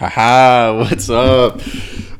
Haha, 0.00 0.78
what's 0.78 1.10
up? 1.10 1.60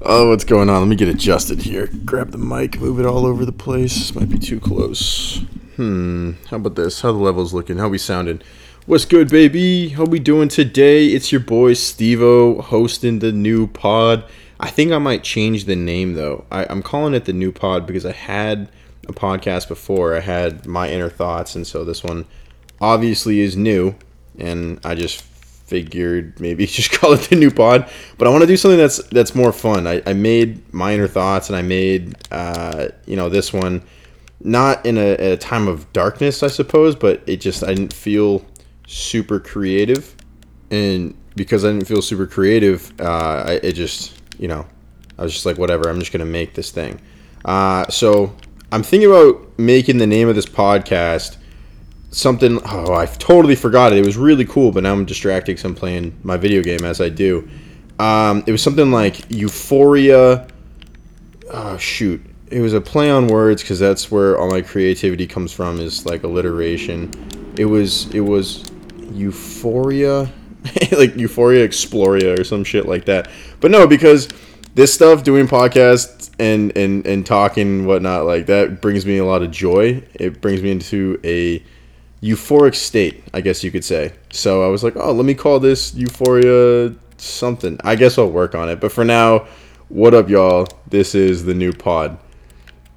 Oh, 0.03 0.29
what's 0.29 0.45
going 0.45 0.69
on? 0.69 0.81
Let 0.81 0.89
me 0.89 0.97
get 0.97 1.09
adjusted 1.09 1.63
here. 1.63 1.89
Grab 2.05 2.31
the 2.31 2.37
mic, 2.37 2.79
move 2.79 3.01
it 3.01 3.07
all 3.07 3.25
over 3.25 3.47
the 3.47 3.53
place. 3.53 3.95
This 3.95 4.15
might 4.15 4.29
be 4.29 4.39
too 4.39 4.61
close. 4.61 5.39
Hmm, 5.77 6.33
how 6.51 6.59
about 6.59 6.75
this? 6.75 7.01
How 7.01 7.11
the 7.11 7.17
levels 7.17 7.55
looking? 7.55 7.79
How 7.79 7.89
we 7.89 7.97
sounding? 7.97 8.43
What's 8.85 9.07
good, 9.07 9.31
baby? 9.31 9.89
How 9.89 10.05
we 10.05 10.19
doing 10.19 10.49
today? 10.49 11.07
It's 11.07 11.33
your 11.33 11.41
boy 11.41 11.73
Stevo 11.73 12.61
hosting 12.61 13.21
the 13.21 13.33
new 13.33 13.67
pod. 13.67 14.25
I 14.61 14.69
think 14.69 14.93
I 14.93 14.99
might 14.99 15.25
change 15.25 15.65
the 15.65 15.75
name 15.75 16.13
though. 16.13 16.45
I, 16.51 16.67
I'm 16.69 16.83
calling 16.83 17.15
it 17.15 17.25
the 17.25 17.33
new 17.33 17.51
pod 17.51 17.87
because 17.87 18.05
I 18.05 18.13
had 18.13 18.71
a 19.09 19.15
podcast 19.15 19.69
before. 19.69 20.15
I 20.15 20.21
had 20.21 20.67
my 20.67 20.91
inner 20.91 21.09
thoughts, 21.09 21.55
and 21.55 21.67
so 21.67 21.83
this 21.83 22.05
one 22.05 22.27
obviously 22.79 23.41
is 23.41 23.57
new, 23.57 23.95
and 24.39 24.79
I 24.85 24.95
just 24.97 25.25
figured 25.71 26.39
maybe 26.41 26.67
just 26.79 26.91
call 26.91 27.13
it 27.13 27.21
the 27.31 27.37
new 27.37 27.51
pod. 27.51 27.89
But 28.19 28.27
I 28.27 28.31
want 28.31 28.43
to 28.43 28.47
do 28.47 28.57
something 28.57 28.79
that's 28.79 28.99
that's 29.09 29.35
more 29.35 29.53
fun. 29.53 29.87
I, 29.87 30.03
I 30.05 30.13
made 30.13 30.75
minor 30.75 31.09
thoughts, 31.09 31.49
and 31.49 31.57
I 31.57 31.63
made 31.63 32.17
uh, 32.31 32.89
you 33.07 33.17
know 33.17 33.31
this 33.31 33.53
one 33.53 33.83
not 34.43 34.85
in 34.85 34.99
a, 34.99 35.33
a 35.33 35.37
time 35.37 35.69
of 35.69 35.91
darkness, 35.93 36.43
I 36.43 36.49
suppose, 36.49 36.97
but 36.97 37.23
it 37.27 37.41
just 37.41 37.63
I 37.63 37.75
didn't 37.75 37.93
feel 37.93 38.45
super 38.87 39.39
creative, 39.39 40.17
and 40.71 41.17
because 41.37 41.65
I 41.65 41.69
didn't 41.69 41.87
feel 41.87 42.03
super 42.03 42.27
creative, 42.27 42.93
uh, 43.01 43.45
I, 43.47 43.53
it 43.63 43.73
just 43.73 44.21
you 44.39 44.49
know 44.49 44.67
I 45.19 45.23
was 45.23 45.33
just 45.33 45.47
like 45.47 45.57
whatever. 45.57 45.89
I'm 45.89 46.01
just 46.01 46.13
gonna 46.13 46.27
make 46.27 46.55
this 46.55 46.71
thing. 46.71 47.01
Uh, 47.45 47.87
so 47.89 48.35
I'm 48.73 48.83
thinking 48.83 49.09
about 49.09 49.59
making 49.59 49.99
the 49.99 50.07
name 50.07 50.29
of 50.29 50.35
this 50.35 50.47
podcast 50.47 51.37
something. 52.11 52.61
Oh, 52.65 52.95
I 52.95 53.07
totally 53.07 53.55
forgot 53.55 53.93
it. 53.93 53.99
It 53.99 54.05
was 54.05 54.17
really 54.17 54.45
cool, 54.45 54.73
but 54.73 54.83
now 54.83 54.93
I'm 54.93 55.05
distracted 55.05 55.53
because 55.53 55.65
I'm 55.65 55.75
playing 55.75 56.17
my 56.23 56.37
video 56.37 56.63
game 56.63 56.85
as 56.85 57.01
I 57.01 57.09
do. 57.09 57.49
Um, 57.99 58.45
it 58.47 58.53
was 58.53 58.63
something 58.63 58.91
like 58.91 59.31
Euphoria. 59.31 60.49
Oh 61.53 61.77
shoot! 61.77 62.23
It 62.51 62.61
was 62.61 62.73
a 62.73 62.81
play 62.81 63.11
on 63.11 63.29
words 63.29 63.63
because 63.63 63.79
that's 63.79 64.11
where 64.11 64.39
all 64.39 64.51
my 64.51 64.61
creativity 64.61 65.27
comes 65.27 65.53
from. 65.53 65.81
Is 65.81 66.07
like 66.07 66.23
alliteration. 66.23 67.11
It 67.57 67.67
was 67.67 68.13
it 68.15 68.21
was 68.21 68.71
Euphoria, 69.13 70.33
like 70.93 71.17
Euphoria 71.17 71.67
Exploria 71.67 72.39
or 72.39 72.45
some 72.45 72.65
shit 72.65 72.87
like 72.87 73.05
that. 73.07 73.29
But 73.61 73.71
no, 73.71 73.87
because 73.87 74.29
this 74.75 74.95
stuff, 74.95 75.25
doing 75.25 75.47
podcasts 75.47 76.31
and 76.39 76.75
and 76.77 77.07
and 77.07 77.27
talking 77.27 77.81
and 77.81 77.87
whatnot, 77.87 78.25
like 78.25 78.47
that 78.47 78.81
brings 78.81 79.05
me 79.05 79.19
a 79.19 79.25
lot 79.25 79.43
of 79.43 79.51
joy. 79.51 80.03
It 80.15 80.41
brings 80.41 80.63
me 80.63 80.71
into 80.71 81.21
a 81.25 81.63
euphoric 82.23 82.75
state, 82.75 83.25
I 83.33 83.41
guess 83.41 83.65
you 83.65 83.71
could 83.71 83.85
say. 83.85 84.13
So 84.31 84.65
I 84.65 84.69
was 84.69 84.85
like, 84.85 84.97
oh, 84.97 85.13
let 85.13 85.25
me 85.25 85.35
call 85.35 85.61
this 85.61 85.95
Euphoria 85.95 86.95
something. 87.17 87.79
I 87.83 87.97
guess 87.97 88.19
I'll 88.19 88.31
work 88.31 88.55
on 88.55 88.69
it. 88.69 88.81
But 88.81 88.93
for 88.93 89.05
now, 89.05 89.47
what 89.89 90.15
up, 90.15 90.29
y'all? 90.29 90.69
This 90.89 91.15
is 91.15 91.45
the 91.45 91.55
new 91.55 91.73
pod. 91.73 92.19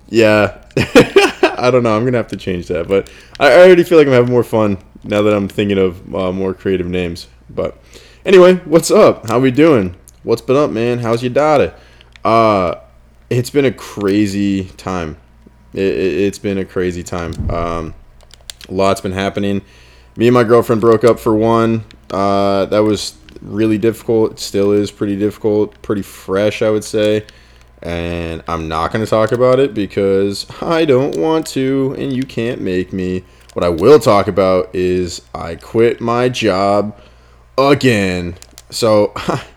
Yeah. 0.09 0.61
I 0.77 1.69
don't 1.71 1.83
know. 1.83 1.95
I'm 1.95 2.03
going 2.03 2.13
to 2.13 2.19
have 2.19 2.27
to 2.29 2.37
change 2.37 2.67
that. 2.67 2.87
But 2.87 3.09
I 3.39 3.53
already 3.53 3.83
feel 3.83 3.97
like 3.97 4.07
I'm 4.07 4.13
having 4.13 4.31
more 4.31 4.43
fun 4.43 4.77
now 5.03 5.21
that 5.21 5.33
I'm 5.33 5.47
thinking 5.47 5.77
of 5.77 6.15
uh, 6.15 6.31
more 6.31 6.53
creative 6.53 6.87
names. 6.87 7.27
But 7.49 7.77
anyway, 8.25 8.55
what's 8.65 8.91
up? 8.91 9.27
How 9.27 9.39
we 9.39 9.51
doing? 9.51 9.95
What's 10.23 10.41
been 10.41 10.55
up, 10.55 10.71
man? 10.71 10.99
How's 10.99 11.23
your 11.23 11.33
daughter? 11.33 11.73
Uh, 12.23 12.75
it's 13.29 13.49
been 13.49 13.65
a 13.65 13.71
crazy 13.71 14.65
time. 14.65 15.17
It, 15.73 16.25
has 16.25 16.37
it, 16.37 16.41
been 16.41 16.57
a 16.57 16.65
crazy 16.65 17.03
time. 17.03 17.33
Um, 17.49 17.93
a 18.73 18.75
lot's 18.75 19.01
been 19.01 19.11
happening. 19.11 19.61
Me 20.17 20.27
and 20.27 20.33
my 20.33 20.43
girlfriend 20.43 20.81
broke 20.81 21.03
up 21.03 21.19
for 21.19 21.35
one. 21.35 21.85
Uh, 22.09 22.65
that 22.65 22.79
was 22.79 23.15
really 23.41 23.77
difficult. 23.77 24.33
It 24.33 24.39
still 24.39 24.71
is 24.71 24.91
pretty 24.91 25.15
difficult, 25.15 25.81
pretty 25.81 26.01
fresh, 26.01 26.61
I 26.61 26.69
would 26.69 26.83
say. 26.83 27.25
And 27.81 28.43
I'm 28.47 28.67
not 28.67 28.91
going 28.91 29.03
to 29.03 29.09
talk 29.09 29.31
about 29.31 29.59
it 29.59 29.73
because 29.73 30.47
I 30.61 30.85
don't 30.85 31.17
want 31.17 31.45
to, 31.47 31.95
and 31.97 32.13
you 32.13 32.23
can't 32.23 32.61
make 32.61 32.93
me. 32.93 33.23
What 33.53 33.63
I 33.63 33.69
will 33.69 33.99
talk 33.99 34.27
about 34.27 34.73
is 34.73 35.21
I 35.35 35.55
quit 35.55 36.01
my 36.01 36.29
job 36.29 36.97
again. 37.57 38.35
So 38.69 39.13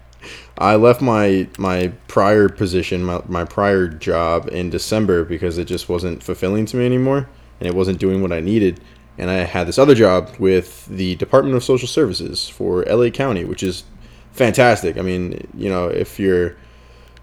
I 0.58 0.76
left 0.76 1.00
my 1.00 1.48
my 1.56 1.92
prior 2.08 2.48
position, 2.48 3.04
my, 3.04 3.22
my 3.26 3.44
prior 3.44 3.88
job 3.88 4.48
in 4.50 4.68
December 4.70 5.24
because 5.24 5.56
it 5.56 5.66
just 5.66 5.88
wasn't 5.88 6.22
fulfilling 6.22 6.66
to 6.66 6.76
me 6.76 6.84
anymore 6.84 7.28
and 7.60 7.68
it 7.68 7.74
wasn't 7.74 7.98
doing 7.98 8.20
what 8.22 8.32
I 8.32 8.40
needed 8.40 8.80
and 9.18 9.30
I 9.30 9.44
had 9.44 9.66
this 9.66 9.78
other 9.78 9.94
job 9.94 10.30
with 10.38 10.86
the 10.86 11.14
Department 11.16 11.56
of 11.56 11.64
Social 11.64 11.88
Services 11.88 12.48
for 12.48 12.84
LA 12.84 13.10
County, 13.10 13.44
which 13.44 13.62
is 13.62 13.84
fantastic. 14.32 14.98
I 14.98 15.02
mean, 15.02 15.48
you 15.54 15.68
know, 15.68 15.86
if 15.86 16.18
you're 16.20 16.56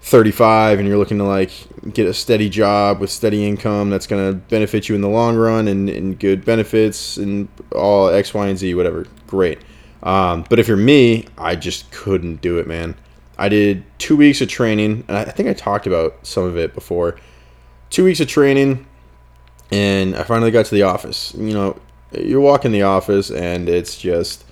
35 0.04 0.80
and 0.80 0.86
you're 0.86 0.98
looking 0.98 1.16
to 1.16 1.24
like 1.24 1.50
get 1.94 2.06
a 2.06 2.12
steady 2.12 2.50
job 2.50 3.00
with 3.00 3.10
steady 3.10 3.46
income 3.46 3.88
that's 3.88 4.06
going 4.06 4.32
to 4.32 4.38
benefit 4.48 4.88
you 4.88 4.94
in 4.94 5.00
the 5.00 5.08
long 5.08 5.34
run 5.34 5.66
and, 5.66 5.88
and 5.88 6.18
good 6.18 6.44
benefits 6.44 7.16
and 7.16 7.48
all 7.72 8.08
X, 8.08 8.34
Y, 8.34 8.48
and 8.48 8.58
Z, 8.58 8.74
whatever, 8.74 9.06
great. 9.26 9.60
Um, 10.02 10.44
but 10.50 10.58
if 10.58 10.68
you're 10.68 10.76
me, 10.76 11.26
I 11.38 11.56
just 11.56 11.90
couldn't 11.90 12.42
do 12.42 12.58
it, 12.58 12.66
man. 12.66 12.94
I 13.38 13.48
did 13.48 13.84
two 13.98 14.16
weeks 14.16 14.40
of 14.40 14.48
training, 14.48 15.04
and 15.08 15.16
I 15.16 15.24
think 15.24 15.48
I 15.48 15.54
talked 15.54 15.86
about 15.86 16.26
some 16.26 16.44
of 16.44 16.56
it 16.56 16.74
before. 16.74 17.16
Two 17.90 18.04
weeks 18.04 18.20
of 18.20 18.28
training, 18.28 18.86
and 19.70 20.14
I 20.14 20.22
finally 20.22 20.50
got 20.50 20.66
to 20.66 20.74
the 20.74 20.82
office. 20.82 21.34
You 21.34 21.54
know, 21.54 21.80
you 22.20 22.40
walk 22.40 22.64
in 22.64 22.72
the 22.72 22.82
office 22.82 23.30
and 23.30 23.68
it's 23.68 23.96
just 23.96 24.44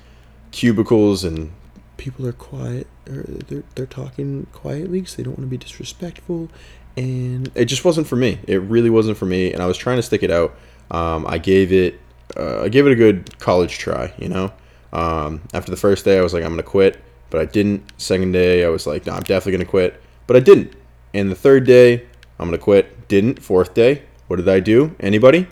cubicles 0.51 1.25
and 1.25 1.53
people 1.97 2.27
are 2.27 2.33
quiet 2.33 2.87
or 3.09 3.23
they're, 3.23 3.63
they're 3.75 3.87
talking 3.87 4.47
quietly 4.53 5.01
because 5.01 5.17
they 5.17 5.23
don't 5.23 5.39
want 5.39 5.43
to 5.43 5.51
be 5.51 5.57
disrespectful. 5.57 6.49
And 6.97 7.51
it 7.55 7.67
just 7.67 7.85
wasn't 7.85 8.07
for 8.07 8.17
me. 8.17 8.39
It 8.47 8.57
really 8.57 8.91
wasn't 8.91 9.17
for 9.17 9.27
me 9.27 9.53
and 9.53 9.63
i 9.63 9.67
was 9.67 9.77
trying 9.77 9.97
to 9.97 10.03
stick 10.03 10.23
it 10.23 10.31
out. 10.31 10.55
Um, 10.91 11.27
i 11.27 11.39
gave 11.39 11.73
it 11.73 11.99
uh, 12.37 12.63
i 12.63 12.69
gave 12.69 12.87
it 12.87 12.93
a 12.93 12.97
good 12.97 13.39
college 13.39 13.79
try 13.79 14.13
you 14.19 14.29
know? 14.29 14.53
Um, 14.93 15.41
after 15.55 15.71
the 15.71 15.77
first 15.77 16.05
day 16.05 16.19
i 16.19 16.23
was 16.23 16.35
like 16.35 16.45
i'm 16.45 16.51
gonna 16.51 16.63
quit 16.63 17.01
but 17.31 17.41
i 17.41 17.45
didn't. 17.45 17.83
Second 17.99 18.33
day 18.33 18.65
i 18.65 18.69
was 18.69 18.87
like 18.87 19.07
no 19.07 19.13
i'm 19.13 19.23
definitely 19.23 19.53
gonna 19.53 19.65
quit 19.65 20.03
but 20.27 20.37
i 20.37 20.41
didn't. 20.41 20.73
And 21.15 21.31
the 21.31 21.35
third 21.35 21.65
day 21.65 22.07
i'm 22.39 22.47
gonna 22.47 22.59
quit. 22.59 23.09
Didn't. 23.09 23.43
Fourth 23.43 23.75
day 23.75 24.03
what 24.29 24.37
did 24.37 24.49
i 24.49 24.61
do? 24.61 24.95
Anybody? 25.01 25.47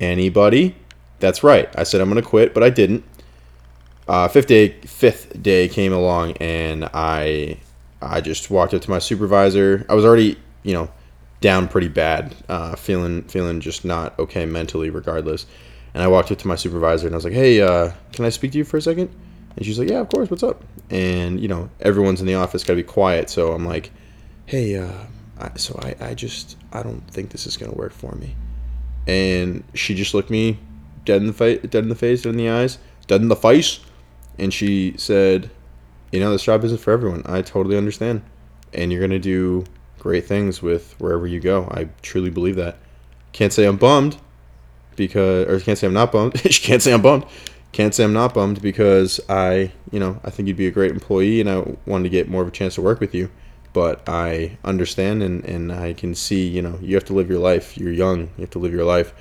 Anybody 0.00 0.76
that's 1.20 1.42
right. 1.42 1.68
I 1.76 1.82
said 1.82 2.00
I'm 2.00 2.10
going 2.10 2.22
to 2.22 2.28
quit, 2.28 2.54
but 2.54 2.62
I 2.62 2.70
didn't. 2.70 3.04
Uh, 4.06 4.26
fifth 4.28 4.46
day, 4.46 4.70
fifth 4.86 5.42
day 5.42 5.68
came 5.68 5.92
along, 5.92 6.32
and 6.38 6.88
I, 6.94 7.58
I 8.00 8.20
just 8.20 8.50
walked 8.50 8.72
up 8.72 8.80
to 8.82 8.90
my 8.90 8.98
supervisor. 8.98 9.84
I 9.88 9.94
was 9.94 10.04
already, 10.04 10.38
you 10.62 10.72
know, 10.72 10.90
down 11.40 11.68
pretty 11.68 11.88
bad, 11.88 12.34
uh, 12.48 12.74
feeling, 12.74 13.22
feeling 13.24 13.60
just 13.60 13.84
not 13.84 14.18
okay 14.18 14.46
mentally, 14.46 14.90
regardless. 14.90 15.46
And 15.92 16.02
I 16.02 16.08
walked 16.08 16.32
up 16.32 16.38
to 16.38 16.48
my 16.48 16.56
supervisor, 16.56 17.06
and 17.06 17.14
I 17.14 17.18
was 17.18 17.24
like, 17.24 17.34
"Hey, 17.34 17.60
uh, 17.60 17.92
can 18.12 18.24
I 18.24 18.30
speak 18.30 18.52
to 18.52 18.58
you 18.58 18.64
for 18.64 18.76
a 18.76 18.82
second? 18.82 19.10
And 19.56 19.66
she's 19.66 19.78
like, 19.78 19.90
"Yeah, 19.90 20.00
of 20.00 20.08
course. 20.08 20.30
What's 20.30 20.42
up?" 20.42 20.64
And 20.90 21.40
you 21.40 21.48
know, 21.48 21.68
everyone's 21.80 22.20
in 22.20 22.26
the 22.26 22.34
office, 22.34 22.64
got 22.64 22.74
to 22.74 22.76
be 22.76 22.82
quiet. 22.82 23.28
So 23.28 23.52
I'm 23.52 23.66
like, 23.66 23.90
"Hey, 24.46 24.76
uh, 24.76 25.04
I, 25.38 25.50
so 25.56 25.78
I, 25.82 26.10
I 26.10 26.14
just, 26.14 26.56
I 26.72 26.82
don't 26.82 27.06
think 27.10 27.30
this 27.30 27.46
is 27.46 27.56
gonna 27.56 27.72
work 27.72 27.92
for 27.92 28.12
me." 28.12 28.36
And 29.06 29.64
she 29.74 29.94
just 29.94 30.14
looked 30.14 30.30
me 30.30 30.58
dead 31.08 31.22
in 31.22 31.26
the 31.26 31.32
face, 31.32 31.58
dead 31.62 31.84
in 31.84 31.88
the 31.88 31.94
face, 31.94 32.22
the 32.22 32.50
eyes, 32.50 32.76
dead 33.06 33.22
in 33.22 33.28
the 33.28 33.34
face, 33.34 33.80
and 34.38 34.52
she 34.52 34.94
said, 34.98 35.50
"You 36.12 36.20
know, 36.20 36.30
this 36.30 36.42
job 36.42 36.62
isn't 36.64 36.82
for 36.82 36.92
everyone. 36.92 37.22
I 37.24 37.40
totally 37.40 37.78
understand, 37.78 38.20
and 38.74 38.92
you're 38.92 39.00
gonna 39.00 39.18
do 39.18 39.64
great 39.98 40.26
things 40.26 40.62
with 40.62 40.94
wherever 40.98 41.26
you 41.26 41.40
go. 41.40 41.66
I 41.70 41.88
truly 42.02 42.28
believe 42.28 42.56
that. 42.56 42.76
Can't 43.32 43.54
say 43.54 43.64
I'm 43.64 43.78
bummed 43.78 44.18
because, 44.96 45.48
or 45.48 45.58
can't 45.60 45.78
say 45.78 45.86
I'm 45.86 45.94
not 45.94 46.12
bummed. 46.12 46.38
she 46.52 46.62
can't 46.68 46.82
say 46.82 46.92
I'm 46.92 47.00
bummed. 47.00 47.24
Can't 47.72 47.94
say 47.94 48.04
I'm 48.04 48.12
not 48.12 48.34
bummed 48.34 48.60
because 48.60 49.18
I, 49.30 49.72
you 49.90 49.98
know, 49.98 50.20
I 50.22 50.28
think 50.30 50.46
you'd 50.46 50.58
be 50.58 50.66
a 50.66 50.70
great 50.70 50.90
employee, 50.90 51.40
and 51.40 51.48
I 51.48 51.74
wanted 51.86 52.04
to 52.04 52.10
get 52.10 52.28
more 52.28 52.42
of 52.42 52.48
a 52.48 52.52
chance 52.52 52.74
to 52.74 52.82
work 52.82 53.00
with 53.00 53.14
you." 53.14 53.30
But 53.72 54.06
I 54.06 54.58
understand 54.62 55.22
and, 55.22 55.44
and 55.44 55.72
I 55.72 55.92
can 55.94 56.14
see, 56.14 56.46
you 56.46 56.60
know, 56.60 56.78
you 56.82 56.94
have 56.96 57.04
to 57.06 57.14
live 57.14 57.30
your 57.30 57.38
life. 57.38 57.78
You're 57.78 57.92
young. 57.92 58.20
You 58.36 58.42
have 58.42 58.50
to 58.50 58.58
live 58.58 58.72
your 58.72 58.84
life 58.84 59.14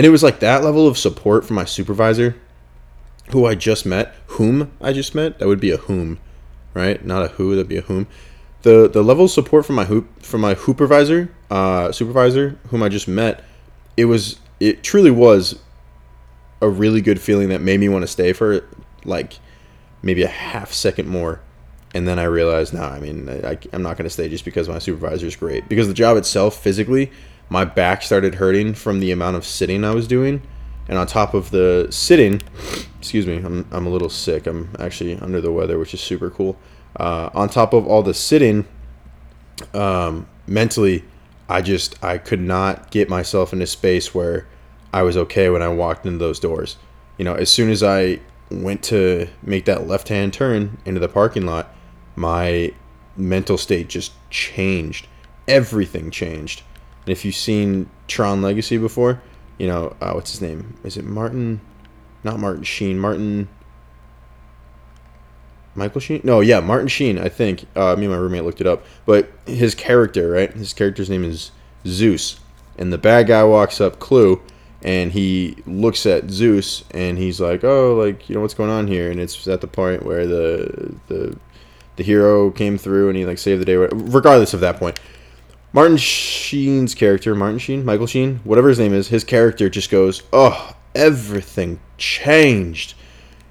and 0.00 0.06
it 0.06 0.08
was 0.08 0.22
like 0.22 0.40
that 0.40 0.64
level 0.64 0.88
of 0.88 0.96
support 0.96 1.44
from 1.44 1.56
my 1.56 1.66
supervisor, 1.66 2.34
who 3.32 3.44
I 3.44 3.54
just 3.54 3.84
met, 3.84 4.14
whom 4.28 4.72
I 4.80 4.94
just 4.94 5.14
met. 5.14 5.38
That 5.38 5.46
would 5.46 5.60
be 5.60 5.72
a 5.72 5.76
whom, 5.76 6.18
right? 6.72 7.04
Not 7.04 7.22
a 7.22 7.28
who. 7.28 7.54
That'd 7.54 7.68
be 7.68 7.76
a 7.76 7.82
whom. 7.82 8.06
The 8.62 8.88
the 8.88 9.04
level 9.04 9.26
of 9.26 9.30
support 9.30 9.66
from 9.66 9.76
my 9.76 9.84
hoop 9.84 10.22
from 10.22 10.40
my 10.40 10.54
hoopervisor, 10.54 11.28
uh, 11.50 11.92
supervisor, 11.92 12.58
whom 12.68 12.82
I 12.82 12.88
just 12.88 13.08
met, 13.08 13.44
it 13.98 14.06
was 14.06 14.38
it 14.58 14.82
truly 14.82 15.10
was 15.10 15.58
a 16.62 16.68
really 16.70 17.02
good 17.02 17.20
feeling 17.20 17.50
that 17.50 17.60
made 17.60 17.78
me 17.78 17.90
want 17.90 18.02
to 18.02 18.08
stay 18.08 18.32
for 18.32 18.66
like 19.04 19.34
maybe 20.00 20.22
a 20.22 20.28
half 20.28 20.72
second 20.72 21.08
more. 21.08 21.42
And 21.94 22.08
then 22.08 22.18
I 22.18 22.24
realized, 22.24 22.72
nah, 22.72 22.88
I 22.88 23.00
mean, 23.00 23.28
I, 23.28 23.58
I'm 23.74 23.82
not 23.82 23.98
going 23.98 24.04
to 24.04 24.10
stay 24.10 24.30
just 24.30 24.46
because 24.46 24.66
my 24.66 24.78
supervisor 24.78 25.26
is 25.26 25.36
great. 25.36 25.68
Because 25.68 25.88
the 25.88 25.94
job 25.94 26.16
itself, 26.16 26.56
physically, 26.56 27.12
my 27.50 27.64
back 27.64 28.02
started 28.02 28.36
hurting 28.36 28.74
from 28.74 29.00
the 29.00 29.10
amount 29.10 29.36
of 29.36 29.44
sitting 29.44 29.84
I 29.84 29.94
was 29.94 30.08
doing. 30.08 30.40
and 30.88 30.96
on 30.98 31.06
top 31.06 31.34
of 31.34 31.50
the 31.50 31.88
sitting, 31.90 32.40
excuse 32.98 33.26
me, 33.26 33.36
I'm, 33.36 33.66
I'm 33.70 33.86
a 33.86 33.90
little 33.90 34.08
sick. 34.08 34.46
I'm 34.46 34.74
actually 34.78 35.16
under 35.18 35.40
the 35.40 35.52
weather, 35.52 35.78
which 35.78 35.92
is 35.92 36.00
super 36.00 36.30
cool. 36.30 36.58
Uh, 36.96 37.30
on 37.34 37.48
top 37.48 37.72
of 37.72 37.86
all 37.86 38.02
the 38.02 38.14
sitting, 38.14 38.66
um, 39.74 40.26
mentally, 40.46 41.04
I 41.48 41.62
just 41.62 42.02
I 42.02 42.18
could 42.18 42.40
not 42.40 42.90
get 42.90 43.08
myself 43.08 43.52
in 43.52 43.60
a 43.60 43.66
space 43.66 44.14
where 44.14 44.46
I 44.92 45.02
was 45.02 45.16
okay 45.16 45.50
when 45.50 45.62
I 45.62 45.68
walked 45.68 46.06
into 46.06 46.18
those 46.18 46.40
doors. 46.40 46.76
You 47.18 47.24
know, 47.24 47.34
as 47.34 47.50
soon 47.50 47.70
as 47.70 47.82
I 47.82 48.20
went 48.50 48.82
to 48.84 49.28
make 49.42 49.64
that 49.66 49.86
left 49.86 50.08
hand 50.08 50.32
turn 50.32 50.78
into 50.84 51.00
the 51.00 51.08
parking 51.08 51.46
lot, 51.46 51.74
my 52.16 52.72
mental 53.16 53.58
state 53.58 53.88
just 53.88 54.12
changed. 54.30 55.06
Everything 55.46 56.10
changed. 56.10 56.62
And 57.04 57.12
if 57.12 57.24
you've 57.24 57.34
seen 57.34 57.88
Tron 58.08 58.42
Legacy 58.42 58.78
before, 58.78 59.22
you 59.58 59.66
know, 59.66 59.96
uh, 60.00 60.12
what's 60.12 60.32
his 60.32 60.40
name? 60.40 60.78
Is 60.84 60.96
it 60.96 61.04
Martin? 61.04 61.60
Not 62.24 62.38
Martin 62.38 62.64
Sheen. 62.64 62.98
Martin. 62.98 63.48
Michael 65.74 66.00
Sheen? 66.00 66.20
No, 66.24 66.40
yeah, 66.40 66.60
Martin 66.60 66.88
Sheen, 66.88 67.18
I 67.18 67.28
think. 67.28 67.66
Uh, 67.76 67.94
me 67.96 68.06
and 68.06 68.12
my 68.12 68.18
roommate 68.18 68.44
looked 68.44 68.60
it 68.60 68.66
up. 68.66 68.84
But 69.06 69.30
his 69.46 69.74
character, 69.74 70.30
right? 70.30 70.52
His 70.52 70.72
character's 70.72 71.08
name 71.08 71.24
is 71.24 71.52
Zuse. 71.84 72.38
And 72.76 72.92
the 72.92 72.98
bad 72.98 73.26
guy 73.26 73.44
walks 73.44 73.80
up, 73.80 73.98
Clu, 73.98 74.42
and 74.82 75.12
he 75.12 75.56
looks 75.66 76.06
at 76.06 76.28
Zuse 76.28 76.84
and 76.92 77.18
he's 77.18 77.40
like, 77.40 77.62
"Oh, 77.64 77.94
like 77.94 78.28
you 78.28 78.34
know 78.34 78.40
what's 78.40 78.54
going 78.54 78.70
on 78.70 78.86
here?" 78.86 79.10
And 79.10 79.20
it's 79.20 79.46
at 79.46 79.60
the 79.60 79.66
point 79.66 80.04
where 80.04 80.26
the 80.26 80.94
the 81.08 81.36
the 81.96 82.02
hero 82.02 82.50
came 82.50 82.78
through 82.78 83.08
and 83.08 83.18
he 83.18 83.26
like 83.26 83.38
saved 83.38 83.60
the 83.60 83.66
day. 83.66 83.76
Regardless 83.76 84.54
of 84.54 84.60
that 84.60 84.78
point, 84.78 84.98
Martin 85.72 85.96
Sheen's 85.96 86.94
character, 86.94 87.34
Martin 87.34 87.58
Sheen, 87.58 87.84
Michael 87.84 88.06
Sheen, 88.06 88.40
whatever 88.42 88.68
his 88.68 88.78
name 88.78 88.92
is, 88.92 89.08
his 89.08 89.24
character 89.24 89.68
just 89.68 89.90
goes, 89.90 90.22
"Oh, 90.32 90.74
everything 90.94 91.78
changed." 91.96 92.94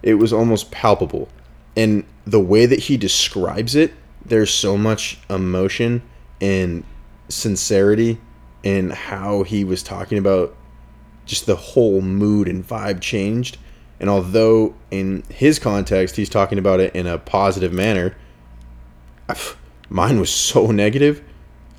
It 0.04 0.16
was 0.16 0.33
almost 0.33 0.71
palpable, 0.71 1.30
and 1.75 2.04
the 2.25 2.39
way 2.39 2.66
that 2.66 2.80
he 2.80 2.98
describes 2.98 3.75
it, 3.75 3.94
there's 4.25 4.51
so 4.51 4.77
much 4.77 5.19
emotion 5.30 6.01
and 6.42 6.83
sincerity 7.30 8.18
in 8.63 8.89
how 8.89 9.44
he 9.44 9.63
was 9.63 9.81
talking 9.81 10.18
about 10.18 10.56
just 11.25 11.45
the 11.45 11.56
whole 11.56 12.01
mood 12.01 12.48
and 12.48 12.68
vibe 12.68 13.00
changed. 13.01 13.57
And 14.00 14.10
although 14.10 14.75
in 14.92 15.24
his 15.30 15.60
context 15.60 16.16
he's 16.16 16.30
talking 16.30 16.57
about 16.57 16.80
it 16.80 16.95
in 16.95 17.07
a 17.07 17.18
positive 17.18 17.74
manner, 17.74 18.16
mine 19.89 20.19
was 20.19 20.30
so 20.30 20.71
negative. 20.71 21.21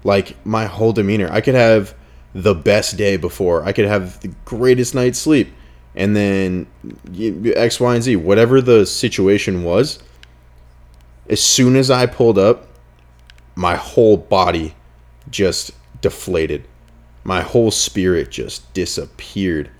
Like 0.04 0.34
my 0.46 0.66
whole 0.66 0.92
demeanor, 0.92 1.28
I 1.30 1.40
could 1.40 1.54
have 1.54 1.94
the 2.34 2.54
best 2.54 2.96
day 2.96 3.16
before, 3.16 3.64
I 3.64 3.72
could 3.72 3.86
have 3.86 4.20
the 4.20 4.32
greatest 4.44 4.94
night's 4.94 5.18
sleep, 5.18 5.52
and 5.94 6.14
then 6.14 6.66
X, 7.56 7.80
Y, 7.80 7.94
and 7.94 8.02
Z, 8.02 8.16
whatever 8.16 8.60
the 8.60 8.86
situation 8.86 9.64
was. 9.64 9.98
As 11.28 11.40
soon 11.40 11.76
as 11.76 11.90
I 11.90 12.06
pulled 12.06 12.38
up, 12.38 12.66
my 13.54 13.76
whole 13.76 14.16
body 14.16 14.74
just 15.30 15.72
deflated 16.00 16.64
my 17.24 17.42
whole 17.42 17.70
spirit 17.70 18.30
just 18.30 18.72
disappeared. 18.72 19.70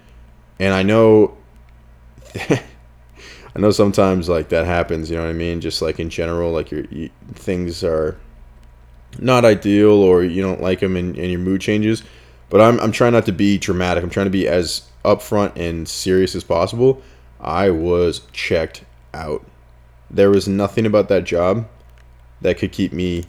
And 0.59 0.75
I 0.75 0.83
know 0.83 1.37
I 2.35 3.59
know 3.59 3.71
sometimes 3.71 4.29
like 4.29 4.51
that 4.51 4.67
happens, 4.67 5.11
you 5.11 5.17
know 5.17 5.25
what 5.25 5.31
I 5.31 5.35
mean? 5.35 5.61
Just 5.61 5.83
like 5.83 5.99
in 5.99 6.11
general, 6.11 6.53
like 6.53 6.71
your 6.71 6.85
you, 6.85 7.11
things 7.35 7.83
are 7.83 8.19
not 9.19 9.45
ideal 9.45 9.93
or 9.93 10.23
you 10.23 10.43
don't 10.43 10.61
like 10.61 10.81
them 10.81 10.97
and, 10.97 11.17
and 11.17 11.31
your 11.31 11.41
mood 11.41 11.61
changes. 11.61 12.03
But 12.49 12.61
I'm, 12.61 12.81
I'm 12.81 12.93
trying 12.93 13.13
not 13.13 13.27
to 13.27 13.33
be 13.33 13.59
dramatic. 13.59 14.03
I'm 14.03 14.11
trying 14.11 14.27
to 14.27 14.31
be 14.31 14.49
as 14.49 14.83
upfront 15.05 15.57
and 15.57 15.89
serious 15.89 16.35
as 16.35 16.45
possible. 16.45 17.03
I 17.41 17.71
was 17.71 18.23
checked 18.33 18.85
out. 19.15 19.47
There 20.11 20.31
was 20.31 20.49
nothing 20.49 20.87
about 20.87 21.09
that 21.09 21.25
job 21.25 21.69
that 22.41 22.59
could 22.59 22.73
keep 22.73 22.93
me 22.93 23.25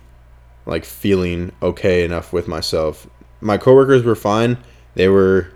like 0.66 0.86
feeling 0.86 1.52
okay 1.62 2.04
enough 2.04 2.34
with 2.34 2.48
myself 2.48 3.08
my 3.42 3.58
coworkers 3.58 4.04
were 4.04 4.16
fine. 4.16 4.58
They 4.94 5.10
were 5.10 5.52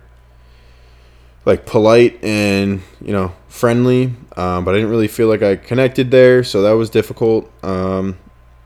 like 1.45 1.65
polite 1.65 2.21
and 2.23 2.81
you 3.01 3.13
know 3.13 3.33
friendly, 3.47 4.15
um, 4.35 4.65
but 4.65 4.73
I 4.73 4.77
didn't 4.77 4.89
really 4.89 5.07
feel 5.07 5.27
like 5.27 5.43
I 5.43 5.55
connected 5.55 6.11
there, 6.11 6.43
so 6.43 6.63
that 6.63 6.71
was 6.71 6.89
difficult. 6.89 7.49
Um, 7.63 8.17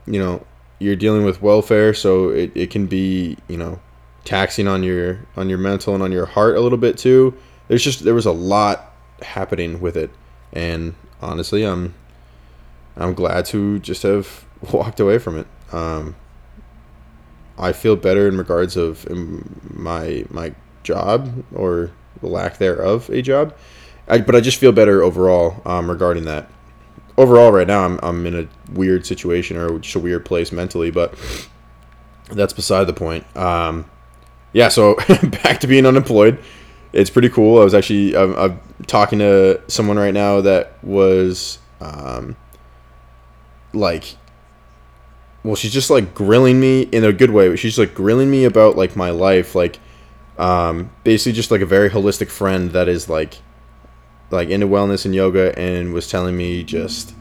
you 0.06 0.18
know, 0.18 0.44
you're 0.80 0.96
dealing 0.96 1.24
with 1.24 1.40
welfare, 1.40 1.94
so 1.94 2.30
it, 2.30 2.50
it 2.56 2.70
can 2.70 2.86
be 2.86 3.36
you 3.46 3.56
know 3.56 3.78
taxing 4.24 4.66
on 4.66 4.82
your 4.82 5.20
on 5.36 5.48
your 5.48 5.58
mental 5.58 5.94
and 5.94 6.02
on 6.02 6.10
your 6.10 6.26
heart 6.26 6.56
a 6.56 6.60
little 6.60 6.78
bit 6.78 6.98
too. 6.98 7.34
There's 7.68 7.84
just 7.84 8.04
there 8.04 8.14
was 8.14 8.26
a 8.26 8.32
lot 8.32 8.92
happening 9.22 9.80
with 9.80 9.96
it, 9.96 10.10
and 10.52 10.94
honestly, 11.20 11.62
I'm 11.64 11.94
I'm 12.96 13.14
glad 13.14 13.44
to 13.46 13.78
just 13.78 14.02
have 14.02 14.44
walked 14.72 14.98
away 14.98 15.18
from 15.18 15.38
it. 15.38 15.46
Um, 15.72 16.16
I 17.58 17.72
feel 17.72 17.94
better 17.94 18.26
in 18.26 18.36
regards 18.38 18.76
of 18.76 19.06
um, 19.10 19.60
my 19.72 20.24
my 20.30 20.54
job 20.82 21.44
or 21.54 21.92
the 22.20 22.26
lack 22.26 22.58
thereof 22.58 23.10
a 23.10 23.22
job. 23.22 23.54
I, 24.08 24.18
but 24.18 24.34
I 24.34 24.40
just 24.40 24.56
feel 24.56 24.72
better 24.72 25.02
overall 25.02 25.62
um, 25.64 25.88
regarding 25.88 26.24
that. 26.24 26.50
Overall, 27.20 27.52
right 27.52 27.66
now 27.66 27.84
I'm 27.84 28.00
I'm 28.02 28.24
in 28.24 28.34
a 28.34 28.48
weird 28.72 29.04
situation 29.04 29.58
or 29.58 29.78
just 29.78 29.94
a 29.94 30.00
weird 30.00 30.24
place 30.24 30.52
mentally, 30.52 30.90
but 30.90 31.14
that's 32.30 32.54
beside 32.54 32.84
the 32.84 32.94
point. 32.94 33.26
Um, 33.36 33.84
yeah, 34.54 34.68
so 34.68 34.94
back 35.44 35.60
to 35.60 35.66
being 35.66 35.84
unemployed. 35.84 36.42
It's 36.94 37.10
pretty 37.10 37.28
cool. 37.28 37.60
I 37.60 37.64
was 37.64 37.74
actually 37.74 38.16
I'm, 38.16 38.34
I'm 38.36 38.60
talking 38.86 39.18
to 39.18 39.60
someone 39.68 39.98
right 39.98 40.14
now 40.14 40.40
that 40.40 40.82
was 40.82 41.58
um, 41.82 42.36
like 43.74 44.16
well, 45.44 45.56
she's 45.56 45.74
just 45.74 45.90
like 45.90 46.14
grilling 46.14 46.58
me 46.58 46.84
in 46.84 47.04
a 47.04 47.12
good 47.12 47.32
way. 47.32 47.54
She's 47.56 47.78
like 47.78 47.94
grilling 47.94 48.30
me 48.30 48.44
about 48.44 48.76
like 48.76 48.96
my 48.96 49.10
life, 49.10 49.54
like 49.54 49.78
um, 50.38 50.90
basically 51.04 51.32
just 51.32 51.50
like 51.50 51.60
a 51.60 51.66
very 51.66 51.90
holistic 51.90 52.30
friend 52.30 52.70
that 52.70 52.88
is 52.88 53.10
like 53.10 53.34
like 54.30 54.48
into 54.48 54.66
wellness 54.66 55.04
and 55.04 55.14
yoga, 55.14 55.58
and 55.58 55.92
was 55.92 56.08
telling 56.08 56.36
me 56.36 56.62
just 56.62 57.14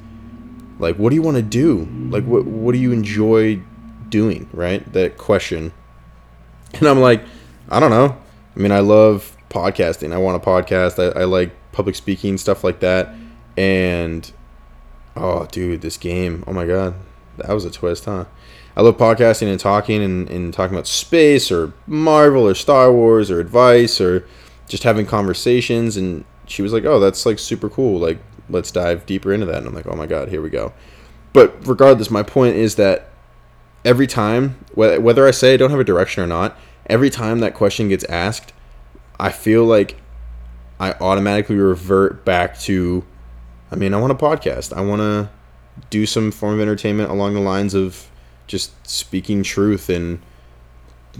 like 0.80 0.98
what 0.98 1.10
do 1.10 1.16
you 1.16 1.22
want 1.22 1.38
to 1.38 1.44
do? 1.44 1.88
Like 2.10 2.26
what 2.26 2.46
what 2.46 2.74
do 2.74 2.80
you 2.80 2.92
enjoy 2.92 3.62
doing? 4.10 4.50
Right, 4.54 4.92
that 4.94 5.18
question, 5.18 5.72
and 6.74 6.88
I'm 6.88 7.00
like, 7.00 7.24
I 7.70 7.80
don't 7.80 7.92
know. 7.92 8.18
I 8.56 8.60
mean, 8.60 8.72
I 8.72 8.80
love 8.80 9.36
podcasting. 9.50 10.14
I 10.14 10.18
want 10.18 10.42
a 10.42 10.46
podcast. 10.46 11.00
I, 11.00 11.22
I 11.22 11.24
like 11.26 11.52
public 11.72 11.96
speaking 11.96 12.38
stuff 12.38 12.64
like 12.64 12.80
that, 12.82 13.14
and 13.58 14.32
oh, 15.16 15.46
dude, 15.52 15.82
this 15.82 15.98
game. 15.98 16.44
Oh 16.48 16.54
my 16.54 16.66
god, 16.66 16.96
that 17.38 17.50
was 17.50 17.66
a 17.66 17.72
twist, 17.72 18.06
huh? 18.06 18.26
I 18.80 18.82
love 18.82 18.98
podcasting 18.98 19.52
and 19.52 19.60
talking 19.60 20.02
and, 20.02 20.30
and 20.30 20.54
talking 20.54 20.74
about 20.74 20.88
space 20.88 21.52
or 21.52 21.74
Marvel 21.86 22.48
or 22.48 22.56
Star 22.56 22.94
Wars 22.94 23.30
or 23.30 23.42
advice 23.42 24.00
or 24.00 24.26
just 24.70 24.84
having 24.84 25.06
conversations. 25.06 25.98
And 25.98 26.24
she 26.50 26.62
was 26.62 26.74
like, 26.74 26.84
oh, 26.86 27.00
that's 27.00 27.26
like 27.26 27.40
super 27.40 27.70
cool. 27.70 28.00
Like, 28.00 28.20
let's 28.50 28.72
dive 28.72 29.06
deeper 29.06 29.32
into 29.32 29.46
that. 29.46 29.58
And 29.58 29.68
I'm 29.68 29.74
like, 29.74 29.88
oh 29.88 29.96
my 29.96 30.08
God, 30.08 30.30
here 30.30 30.42
we 30.42 30.50
go. 30.50 30.74
But 31.32 31.56
regardless, 31.68 32.10
my 32.10 32.24
point 32.24 32.56
is 32.56 32.76
that 32.76 33.10
every 33.86 34.08
time, 34.08 34.66
whether 34.74 35.28
I 35.28 35.32
say 35.32 35.54
I 35.54 35.58
don't 35.58 35.70
have 35.70 35.80
a 35.80 35.84
direction 35.86 36.24
or 36.24 36.28
not, 36.28 36.58
every 36.88 37.10
time 37.10 37.40
that 37.40 37.54
question 37.54 37.90
gets 37.90 38.04
asked, 38.06 38.52
I 39.20 39.32
feel 39.32 39.64
like 39.64 39.98
I 40.80 40.94
automatically 40.94 41.58
revert 41.58 42.26
back 42.26 42.58
to, 42.62 43.06
I 43.72 43.76
mean, 43.76 43.94
I 43.94 44.02
want 44.02 44.12
a 44.12 44.16
podcast. 44.16 44.76
I 44.76 44.82
want 44.82 45.02
to 45.02 45.30
do 45.92 46.06
some 46.06 46.32
form 46.32 46.56
of 46.56 46.60
entertainment 46.60 47.12
along 47.12 47.36
the 47.36 47.40
lines 47.40 47.76
of 47.76 48.10
just 48.48 48.72
speaking 48.88 49.44
truth 49.44 49.90
and 49.90 50.20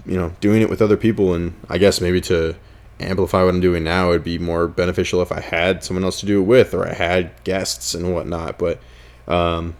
you 0.04 0.16
know 0.16 0.32
doing 0.40 0.62
it 0.62 0.68
with 0.68 0.82
other 0.82 0.96
people 0.96 1.34
and 1.34 1.54
i 1.68 1.78
guess 1.78 2.00
maybe 2.00 2.20
to 2.20 2.54
amplify 3.00 3.42
what 3.42 3.54
i'm 3.54 3.60
doing 3.60 3.84
now 3.84 4.10
it'd 4.10 4.24
be 4.24 4.38
more 4.38 4.68
beneficial 4.68 5.22
if 5.22 5.32
i 5.32 5.40
had 5.40 5.82
someone 5.82 6.04
else 6.04 6.20
to 6.20 6.26
do 6.26 6.40
it 6.40 6.44
with 6.44 6.74
or 6.74 6.86
i 6.86 6.92
had 6.92 7.32
guests 7.44 7.94
and 7.94 8.12
whatnot 8.12 8.58
but 8.58 8.80
um, 9.28 9.76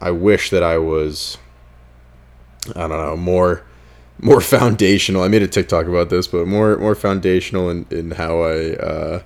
i 0.00 0.10
wish 0.10 0.50
that 0.50 0.62
i 0.62 0.78
was 0.78 1.38
i 2.74 2.80
don't 2.80 2.90
know 2.90 3.16
more 3.16 3.64
more 4.18 4.40
foundational 4.40 5.22
i 5.22 5.28
made 5.28 5.42
a 5.42 5.48
tiktok 5.48 5.86
about 5.86 6.10
this 6.10 6.26
but 6.26 6.46
more 6.46 6.76
more 6.76 6.94
foundational 6.94 7.70
in, 7.70 7.86
in 7.90 8.12
how 8.12 8.42
i 8.42 8.74
uh, 8.76 9.22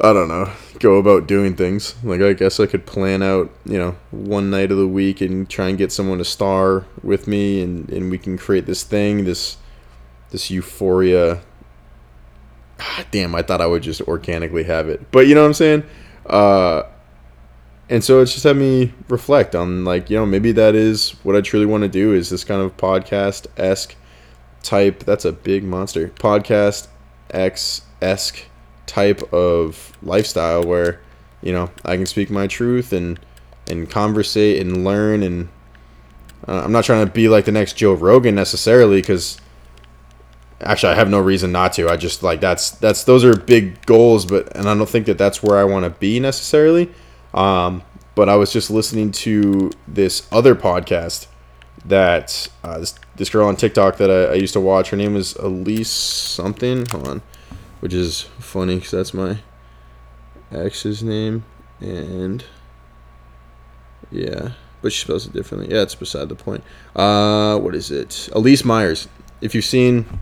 I 0.00 0.12
don't 0.12 0.28
know, 0.28 0.50
go 0.78 0.98
about 0.98 1.26
doing 1.26 1.56
things. 1.56 1.94
Like 2.04 2.20
I 2.20 2.32
guess 2.32 2.60
I 2.60 2.66
could 2.66 2.86
plan 2.86 3.22
out, 3.22 3.50
you 3.64 3.76
know, 3.76 3.96
one 4.10 4.48
night 4.48 4.70
of 4.70 4.78
the 4.78 4.86
week 4.86 5.20
and 5.20 5.48
try 5.48 5.68
and 5.68 5.76
get 5.76 5.90
someone 5.90 6.18
to 6.18 6.24
star 6.24 6.86
with 7.02 7.26
me 7.26 7.60
and, 7.60 7.90
and 7.90 8.10
we 8.10 8.16
can 8.16 8.38
create 8.38 8.66
this 8.66 8.84
thing, 8.84 9.24
this 9.24 9.56
this 10.30 10.50
euphoria. 10.50 11.42
Ah, 13.00 13.06
damn, 13.10 13.34
I 13.34 13.42
thought 13.42 13.60
I 13.60 13.66
would 13.66 13.82
just 13.82 14.00
organically 14.02 14.64
have 14.64 14.88
it. 14.88 15.10
But 15.10 15.26
you 15.26 15.34
know 15.34 15.42
what 15.42 15.48
I'm 15.48 15.54
saying? 15.54 15.84
Uh 16.26 16.82
and 17.88 18.04
so 18.04 18.20
it's 18.20 18.32
just 18.32 18.44
had 18.44 18.56
me 18.56 18.94
reflect 19.08 19.56
on 19.56 19.84
like, 19.84 20.10
you 20.10 20.16
know, 20.16 20.24
maybe 20.24 20.52
that 20.52 20.76
is 20.76 21.10
what 21.24 21.34
I 21.34 21.40
truly 21.40 21.66
want 21.66 21.82
to 21.82 21.88
do 21.88 22.12
is 22.14 22.30
this 22.30 22.44
kind 22.44 22.62
of 22.62 22.76
podcast 22.76 23.46
esque 23.56 23.96
type 24.62 25.00
that's 25.04 25.24
a 25.24 25.32
big 25.32 25.64
monster. 25.64 26.08
Podcast 26.08 26.86
X 27.30 27.82
esque 28.00 28.44
type 28.86 29.32
of 29.32 29.92
lifestyle 30.02 30.64
where 30.64 31.00
you 31.42 31.52
know 31.52 31.70
I 31.84 31.96
can 31.96 32.06
speak 32.06 32.30
my 32.30 32.46
truth 32.46 32.92
and 32.92 33.18
and 33.68 33.88
conversate 33.88 34.60
and 34.60 34.84
learn 34.84 35.22
and 35.22 35.48
uh, 36.48 36.62
I'm 36.64 36.72
not 36.72 36.84
trying 36.84 37.06
to 37.06 37.12
be 37.12 37.28
like 37.28 37.44
the 37.44 37.52
next 37.52 37.74
Joe 37.74 37.94
Rogan 37.94 38.34
necessarily 38.34 39.00
because 39.00 39.38
actually 40.60 40.92
I 40.92 40.96
have 40.96 41.08
no 41.08 41.20
reason 41.20 41.52
not 41.52 41.72
to. 41.74 41.88
I 41.88 41.96
just 41.96 42.22
like 42.22 42.40
that's 42.40 42.70
that's 42.70 43.04
those 43.04 43.24
are 43.24 43.34
big 43.34 43.84
goals, 43.86 44.26
but 44.26 44.54
and 44.56 44.68
I 44.68 44.74
don't 44.74 44.88
think 44.88 45.06
that 45.06 45.18
that's 45.18 45.42
where 45.42 45.58
I 45.58 45.64
want 45.64 45.84
to 45.84 45.90
be 45.90 46.20
necessarily. 46.20 46.90
Um, 47.34 47.82
but 48.14 48.28
I 48.28 48.36
was 48.36 48.52
just 48.52 48.70
listening 48.70 49.12
to 49.12 49.70
this 49.86 50.26
other 50.32 50.54
podcast 50.54 51.26
that 51.86 52.48
uh, 52.62 52.78
this, 52.78 52.94
this 53.16 53.30
girl 53.30 53.46
on 53.48 53.56
TikTok 53.56 53.96
that 53.98 54.10
I, 54.10 54.32
I 54.32 54.34
used 54.34 54.52
to 54.54 54.60
watch. 54.60 54.90
Her 54.90 54.96
name 54.96 55.14
was 55.14 55.36
Elise 55.36 55.90
something. 55.90 56.86
Hold 56.90 57.08
on, 57.08 57.22
which 57.80 57.94
is 57.94 58.22
funny 58.38 58.76
because 58.76 58.90
that's 58.90 59.14
my 59.14 59.38
ex's 60.52 61.02
name, 61.02 61.44
and 61.80 62.44
yeah, 64.10 64.52
but 64.82 64.92
she 64.92 65.02
spells 65.02 65.26
it 65.26 65.32
differently. 65.32 65.74
Yeah, 65.74 65.82
it's 65.82 65.94
beside 65.94 66.28
the 66.28 66.34
point. 66.34 66.64
Uh, 66.94 67.58
what 67.58 67.74
is 67.74 67.90
it? 67.90 68.28
Elyse 68.32 68.64
Myers. 68.64 69.08
If 69.40 69.54
you've 69.54 69.64
seen 69.64 70.20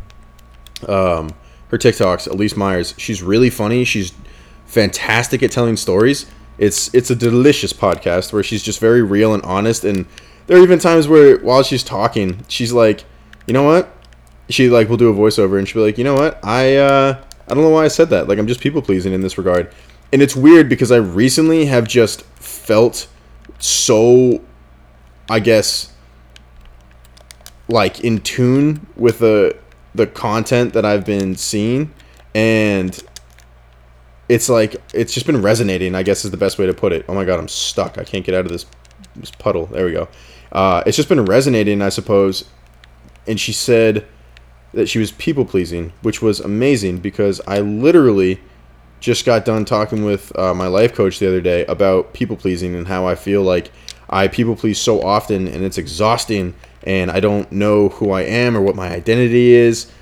um, 0.87 1.31
her 1.69 1.79
TikToks, 1.79 2.29
Elyse 2.29 2.57
Myers, 2.57 2.95
she's 2.97 3.23
really 3.23 3.51
funny. 3.51 3.85
She's 3.85 4.13
fantastic 4.67 5.43
at 5.43 5.51
telling 5.51 5.77
stories. 5.77 6.27
It's 6.59 6.93
it's 6.95 7.11
a 7.11 7.17
delicious 7.17 7.73
podcast 7.73 8.33
where 8.33 8.43
she's 8.43 8.63
just 8.63 8.81
very 8.81 9.03
real 9.03 9.35
and 9.35 9.43
honest. 9.45 9.85
And 9.85 10.07
there 10.47 10.59
are 10.59 10.63
even 10.63 10.79
times 10.79 11.09
where 11.09 11.39
while 11.39 11.63
she's 11.63 11.85
talking, 11.85 12.45
she's 12.49 12.73
like, 12.73 13.05
you 13.47 13.55
know 13.55 13.63
what? 13.63 13.95
She 14.49 14.69
like 14.69 14.89
will 14.89 14.97
do 14.97 15.09
a 15.09 15.15
voiceover 15.15 15.59
and 15.59 15.69
she'll 15.69 15.83
be 15.83 15.87
like, 15.87 15.99
you 15.99 16.05
know 16.05 16.15
what? 16.15 16.43
I 16.45 16.77
uh, 16.77 17.23
I 17.49 17.55
don't 17.55 17.63
know 17.63 17.71
why 17.71 17.85
I 17.85 17.89
said 17.89 18.11
that. 18.11 18.29
Like 18.29 18.39
I'm 18.39 18.47
just 18.47 18.61
people 18.61 18.83
pleasing 18.83 19.13
in 19.13 19.21
this 19.21 19.39
regard. 19.39 19.73
And 20.13 20.23
it's 20.23 20.35
weird 20.35 20.69
because 20.69 20.91
I 20.91 20.97
recently 20.97 21.67
have 21.67 21.87
just 21.87 22.23
felt 22.23 23.09
so, 23.59 24.43
I 25.29 25.41
guess, 25.41 25.93
like 27.69 28.01
in 28.01 28.21
tune 28.21 28.87
with 28.97 29.19
the 29.19 29.57
the 29.95 30.07
content 30.07 30.73
that 30.75 30.85
I've 30.85 31.05
been 31.05 31.37
seeing, 31.37 31.93
and 32.35 33.03
it's 34.29 34.49
like 34.49 34.77
it's 34.95 35.13
just 35.13 35.27
been 35.27 35.43
resonating. 35.43 35.95
I 35.95 36.03
guess 36.03 36.25
is 36.25 36.31
the 36.31 36.37
best 36.37 36.59
way 36.59 36.67
to 36.67 36.75
put 36.75 36.93
it. 36.93 37.05
Oh 37.09 37.15
my 37.15 37.25
god, 37.25 37.39
I'm 37.39 37.49
stuck. 37.49 37.99
I 37.99 38.05
can't 38.05 38.25
get 38.25 38.35
out 38.35 38.45
of 38.45 38.53
this 38.53 38.67
this 39.17 39.31
puddle. 39.31 39.67
There 39.67 39.85
we 39.85 39.93
go. 39.93 40.09
Uh, 40.53 40.83
it's 40.87 40.97
just 40.97 41.09
been 41.09 41.25
resonating, 41.25 41.83
I 41.83 41.89
suppose. 41.89 42.45
And 43.27 43.39
she 43.39 43.53
said 43.53 44.07
that 44.73 44.89
she 44.89 44.99
was 44.99 45.13
people 45.13 45.45
pleasing, 45.45 45.93
which 46.03 46.23
was 46.23 46.41
amazing 46.41 46.99
because 46.99 47.41
I 47.47 47.61
literally 47.61 48.41
just 49.01 49.25
got 49.25 49.45
done 49.45 49.65
talking 49.65 50.05
with 50.05 50.37
uh, 50.39 50.55
my 50.55 50.67
life 50.67 50.95
coach 50.95 51.19
the 51.19 51.29
other 51.29 51.41
day 51.41 51.65
about 51.67 52.13
people 52.15 52.37
pleasing 52.37 52.75
and 52.75 52.89
how 52.89 53.07
I 53.07 53.15
feel 53.15 53.43
like 53.43 53.71
I 54.11 54.29
people 54.29 54.57
please 54.57 54.79
so 54.79 55.03
often 55.03 55.47
and 55.47 55.63
it's 55.63 55.79
exhausting 55.79 56.55
and 56.89 57.11
I 57.11 57.21
don't 57.21 57.53
know 57.53 57.91
who 57.91 58.11
I 58.13 58.23
am 58.23 58.57
or 58.57 58.63
what 58.63 58.75
my 58.75 58.89
identity 58.89 59.53
is. 59.53 59.93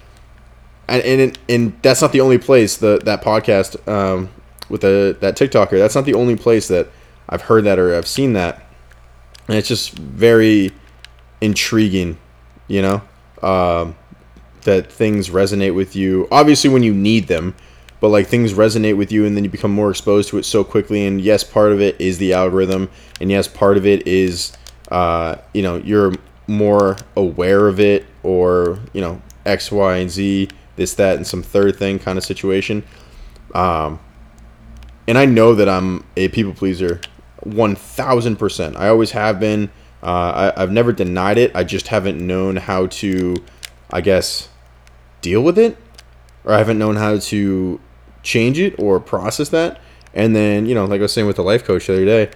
And 0.88 1.02
and, 1.02 1.38
and 1.48 1.82
that's 1.82 2.00
not 2.00 2.12
the 2.12 2.20
only 2.20 2.38
place 2.38 2.76
the 2.76 3.00
that 3.04 3.22
podcast 3.22 3.86
um, 3.88 4.30
with 4.70 4.82
the 4.82 5.16
that 5.20 5.36
TikToker. 5.36 5.78
That's 5.78 5.96
not 5.96 6.04
the 6.04 6.14
only 6.14 6.36
place 6.36 6.68
that 6.68 6.88
I've 7.28 7.42
heard 7.42 7.64
that 7.64 7.80
or 7.80 7.94
I've 7.94 8.06
seen 8.06 8.34
that, 8.34 8.64
and 9.48 9.56
it's 9.58 9.66
just 9.66 9.98
very 9.98 10.70
intriguing, 11.40 12.18
you 12.68 12.82
know, 12.82 13.02
um, 13.42 13.96
that 14.62 14.90
things 14.90 15.28
resonate 15.30 15.74
with 15.74 15.96
you. 15.96 16.28
Obviously, 16.30 16.70
when 16.70 16.84
you 16.84 16.94
need 16.94 17.26
them, 17.26 17.56
but 17.98 18.10
like 18.10 18.28
things 18.28 18.52
resonate 18.52 18.96
with 18.96 19.10
you, 19.10 19.26
and 19.26 19.36
then 19.36 19.42
you 19.42 19.50
become 19.50 19.72
more 19.72 19.90
exposed 19.90 20.28
to 20.28 20.38
it 20.38 20.44
so 20.44 20.62
quickly. 20.62 21.04
And 21.04 21.20
yes, 21.20 21.42
part 21.42 21.72
of 21.72 21.80
it 21.80 22.00
is 22.00 22.18
the 22.18 22.32
algorithm, 22.32 22.88
and 23.20 23.28
yes, 23.28 23.48
part 23.48 23.76
of 23.76 23.84
it 23.86 24.06
is, 24.06 24.52
uh, 24.92 25.34
you 25.52 25.62
know, 25.62 25.78
you're 25.78 26.12
more 26.46 26.96
aware 27.16 27.68
of 27.68 27.80
it 27.80 28.06
or 28.22 28.78
you 28.92 29.00
know 29.00 29.20
X, 29.44 29.70
Y, 29.70 29.96
and 29.96 30.10
Z, 30.10 30.48
this, 30.76 30.94
that, 30.94 31.16
and 31.16 31.26
some 31.26 31.42
third 31.42 31.76
thing 31.76 31.98
kind 31.98 32.18
of 32.18 32.24
situation. 32.24 32.82
Um, 33.54 34.00
and 35.08 35.16
I 35.16 35.24
know 35.24 35.54
that 35.54 35.68
I'm 35.68 36.04
a 36.16 36.28
people 36.28 36.52
pleaser, 36.52 37.00
one 37.42 37.76
thousand 37.76 38.36
percent. 38.36 38.76
I 38.76 38.88
always 38.88 39.12
have 39.12 39.38
been. 39.40 39.70
Uh, 40.02 40.52
I, 40.56 40.62
I've 40.62 40.72
never 40.72 40.92
denied 40.92 41.38
it. 41.38 41.50
I 41.54 41.64
just 41.64 41.88
haven't 41.88 42.24
known 42.24 42.56
how 42.56 42.86
to, 42.86 43.36
I 43.90 44.00
guess, 44.00 44.48
deal 45.20 45.42
with 45.42 45.58
it, 45.58 45.76
or 46.44 46.52
I 46.52 46.58
haven't 46.58 46.78
known 46.78 46.96
how 46.96 47.18
to 47.18 47.80
change 48.22 48.58
it 48.58 48.74
or 48.78 49.00
process 49.00 49.48
that. 49.48 49.80
And 50.12 50.34
then, 50.34 50.66
you 50.66 50.74
know, 50.74 50.84
like 50.84 51.00
I 51.00 51.02
was 51.02 51.12
saying 51.12 51.26
with 51.26 51.36
the 51.36 51.42
life 51.42 51.64
coach 51.64 51.86
the 51.86 51.94
other 51.94 52.04
day, 52.04 52.30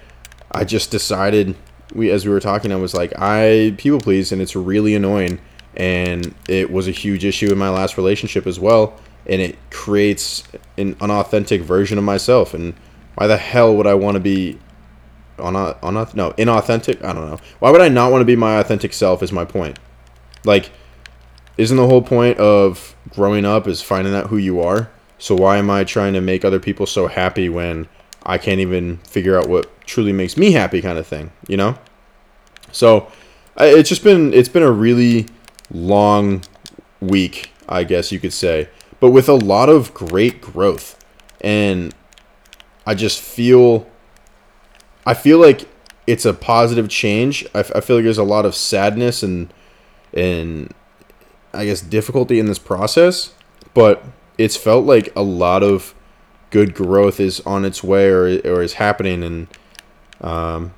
I 0.51 0.65
just 0.65 0.91
decided 0.91 1.55
we 1.95 2.11
as 2.11 2.25
we 2.25 2.33
were 2.33 2.41
talking, 2.41 2.73
I 2.73 2.77
was 2.77 2.95
like, 2.95 3.13
I 3.19 3.75
people 3.79 4.01
please, 4.01 4.33
and 4.33 4.41
it's 4.41 4.57
really 4.57 4.95
annoying. 4.95 5.41
And 5.77 6.35
it 6.49 6.71
was 6.71 6.89
a 6.89 6.93
huge 6.93 7.25
issue 7.25 7.51
in 7.53 7.59
my 7.59 7.71
last 7.71 7.97
relationship 7.97 8.47
as 8.47 8.59
well. 8.59 8.99
And 9.27 9.41
it 9.41 9.59
creates 9.71 10.43
an 10.77 10.97
unauthentic 11.01 11.63
version 11.63 11.99
of 11.99 12.05
myself. 12.05 12.55
And 12.55 12.75
why 13.15 13.27
the 13.27 13.37
hell 13.37 13.77
would 13.77 13.87
I 13.87 13.95
want 13.95 14.17
to 14.17 14.21
be 14.21 14.59
on 15.39 15.55
a, 15.55 15.77
on 15.83 15.97
a, 15.97 16.09
no 16.15 16.33
inauthentic? 16.33 17.05
I 17.05 17.13
don't 17.13 17.31
know. 17.31 17.39
Why 17.61 17.71
would 17.71 17.81
I 17.81 17.89
not 17.89 18.11
want 18.11 18.23
to 18.23 18.27
be 18.27 18.37
my 18.37 18.59
authentic 18.59 18.93
self? 18.93 19.23
Is 19.23 19.31
my 19.31 19.45
point. 19.45 19.79
Like, 20.45 20.71
isn't 21.57 21.77
the 21.77 21.87
whole 21.87 22.03
point 22.03 22.39
of 22.39 22.97
growing 23.11 23.45
up 23.45 23.69
is 23.69 23.83
finding 23.83 24.15
out 24.15 24.29
who 24.29 24.39
you 24.39 24.61
are? 24.61 24.91
So 25.19 25.35
why 25.35 25.59
am 25.59 25.69
I 25.69 25.85
trying 25.85 26.15
to 26.15 26.21
make 26.21 26.45
other 26.45 26.59
people 26.59 26.87
so 26.87 27.07
happy 27.07 27.49
when 27.51 27.87
I 28.31 28.39
can't 28.39 28.61
even 28.61 28.99
figure 28.99 29.37
out 29.37 29.49
what 29.49 29.69
truly 29.87 30.13
makes 30.13 30.37
me 30.37 30.53
happy 30.53 30.81
kind 30.81 30.97
of 30.99 31.05
thing, 31.05 31.33
you 31.49 31.57
know? 31.57 31.77
So 32.71 33.11
it's 33.57 33.89
just 33.89 34.05
been 34.05 34.33
it's 34.33 34.49
been 34.49 34.63
a 34.63 34.71
really 34.71 35.27
long 35.69 36.45
week, 37.01 37.51
I 37.69 37.83
guess 37.83 38.13
you 38.13 38.21
could 38.21 38.33
say, 38.33 38.69
but 39.01 39.11
with 39.11 39.29
a 39.29 39.35
lot 39.35 39.69
of 39.69 39.93
great 39.95 40.41
growth. 40.41 40.97
And 41.41 41.93
I 42.87 42.95
just 42.95 43.21
feel 43.21 43.89
I 45.05 45.15
feel 45.15 45.41
like 45.41 45.69
it's 46.07 46.25
a 46.25 46.33
positive 46.33 46.89
change. 46.89 47.45
I, 47.53 47.61
I 47.75 47.81
feel 47.81 47.97
like 47.97 48.05
there's 48.05 48.17
a 48.17 48.23
lot 48.23 48.47
of 48.47 48.55
sadness 48.55 49.25
and 49.25 49.53
and 50.15 50.73
I 51.53 51.65
guess 51.65 51.81
difficulty 51.81 52.39
in 52.39 52.47
this 52.47 52.61
process, 52.61 53.35
but 53.75 54.05
it's 54.39 54.57
felt 54.57 54.85
like 54.85 55.13
a 55.17 55.23
lot 55.23 55.65
of 55.65 55.97
good 56.51 56.75
growth 56.75 57.21
is 57.21 57.41
on 57.41 57.65
its 57.65 57.83
way 57.83 58.09
or, 58.09 58.25
or 58.45 58.63
is 58.63 58.75
happening. 58.75 59.23
And 59.23 59.47
um, 60.21 60.75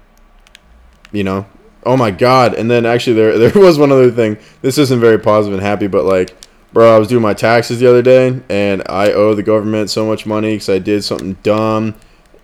you 1.10 1.24
know 1.24 1.46
oh 1.84 1.96
my 1.96 2.10
god. 2.10 2.54
And 2.54 2.70
then 2.70 2.86
actually 2.86 3.14
there 3.14 3.38
there 3.50 3.62
was 3.62 3.78
one 3.78 3.92
other 3.92 4.10
thing. 4.10 4.38
This 4.60 4.78
isn't 4.78 5.00
very 5.00 5.18
positive 5.18 5.58
and 5.58 5.66
happy 5.66 5.86
but 5.86 6.04
like 6.04 6.36
bro 6.72 6.96
i 6.96 6.98
was 6.98 7.06
doing 7.06 7.20
my 7.20 7.34
taxes 7.34 7.80
the 7.80 7.86
other 7.86 8.00
day 8.00 8.40
and 8.48 8.82
i 8.88 9.12
owe 9.12 9.34
the 9.34 9.42
government 9.42 9.90
so 9.90 10.06
much 10.06 10.24
money 10.24 10.54
because 10.54 10.70
i 10.70 10.78
did 10.78 11.04
something 11.04 11.34
dumb. 11.42 11.94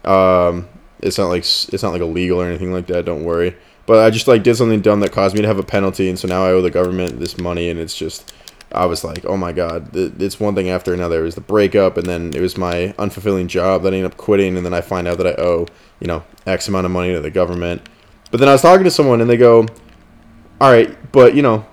Um, 0.05 0.69
it's 1.01 1.19
not 1.19 1.29
like 1.29 1.43
it's 1.43 1.83
not 1.83 1.93
like 1.93 2.03
illegal 2.03 2.41
or 2.41 2.47
anything 2.47 2.73
like 2.73 2.87
that 2.89 3.05
don't 3.05 3.25
worry. 3.25 3.57
But 3.87 4.01
i 4.01 4.11
just 4.11 4.29
like 4.29 4.43
did 4.43 4.57
something 4.57 4.81
dumb 4.81 5.01
that 5.01 5.13
caused 5.13 5.35
me 5.35 5.43
to 5.43 5.49
have 5.49 5.59
a 5.59 5.63
penalty 5.63 6.09
and 6.09 6.19
so 6.19 6.29
now 6.29 6.45
i 6.45 6.51
owe 6.51 6.61
the 6.61 6.71
government 6.71 7.19
this 7.21 7.39
money 7.39 7.71
and 7.71 7.81
it's 7.81 7.97
just 7.97 8.33
I 8.73 8.87
was 8.87 9.03
like, 9.03 9.25
oh 9.25 9.37
my 9.37 9.53
god, 9.53 9.91
it's 9.95 10.39
one 10.39 10.55
thing 10.55 10.69
after 10.69 10.93
another. 10.93 11.21
It 11.21 11.25
was 11.25 11.35
the 11.35 11.41
breakup, 11.41 11.97
and 11.97 12.07
then 12.07 12.35
it 12.35 12.41
was 12.41 12.59
my 12.59 12.95
unfulfilling 12.99 13.47
job 13.47 13.83
that 13.83 13.95
I 13.95 13.97
ended 13.97 14.13
up 14.13 14.19
quitting, 14.19 14.57
and 14.57 14.67
then 14.67 14.75
I 14.75 14.83
find 14.83 15.09
out 15.09 15.17
that 15.19 15.27
I 15.27 15.41
owe, 15.41 15.67
you 16.01 16.07
know, 16.07 16.23
X 16.47 16.69
amount 16.69 16.85
of 16.85 16.93
money 16.93 17.13
to 17.13 17.21
the 17.21 17.31
government. 17.31 17.89
But 18.31 18.41
then 18.41 18.49
I 18.49 18.53
was 18.53 18.63
talking 18.63 18.85
to 18.85 18.91
someone, 18.91 19.21
and 19.23 19.31
they 19.31 19.39
go, 19.39 19.67
all 20.61 20.71
right, 20.71 20.97
but 21.13 21.35
you 21.35 21.43
know, 21.43 21.65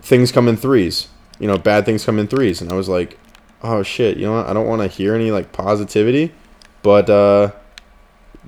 things 0.00 0.30
come 0.30 0.46
in 0.46 0.56
threes. 0.56 1.08
You 1.40 1.48
know, 1.48 1.58
bad 1.58 1.84
things 1.84 2.04
come 2.04 2.20
in 2.20 2.28
threes, 2.28 2.60
and 2.60 2.70
I 2.70 2.76
was 2.76 2.88
like, 2.88 3.18
oh 3.62 3.82
shit, 3.82 4.16
you 4.16 4.26
know 4.26 4.34
what? 4.34 4.46
I 4.46 4.52
don't 4.52 4.68
want 4.68 4.82
to 4.82 4.88
hear 4.88 5.14
any 5.14 5.32
like 5.32 5.50
positivity, 5.50 6.32
but 6.82 7.10
uh, 7.10 7.50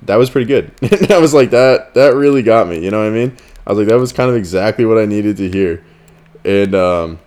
that 0.03 0.17
was 0.17 0.31
pretty 0.31 0.47
good. 0.47 0.71
I 1.11 1.19
was 1.19 1.35
like, 1.35 1.51
that 1.51 1.95
that 1.95 2.15
really 2.15 2.43
got 2.43 2.69
me. 2.69 2.85
You 2.85 2.93
know 2.93 2.99
what 2.99 3.09
I 3.09 3.11
mean? 3.11 3.37
I 3.67 3.71
was 3.73 3.79
like, 3.79 3.89
that 3.89 3.99
was 3.99 4.13
kind 4.13 4.31
of 4.31 4.37
exactly 4.37 4.85
what 4.85 4.97
I 4.97 5.07
needed 5.07 5.39
to 5.39 5.51
hear, 5.51 5.85
and 6.45 6.73
um 6.77 7.19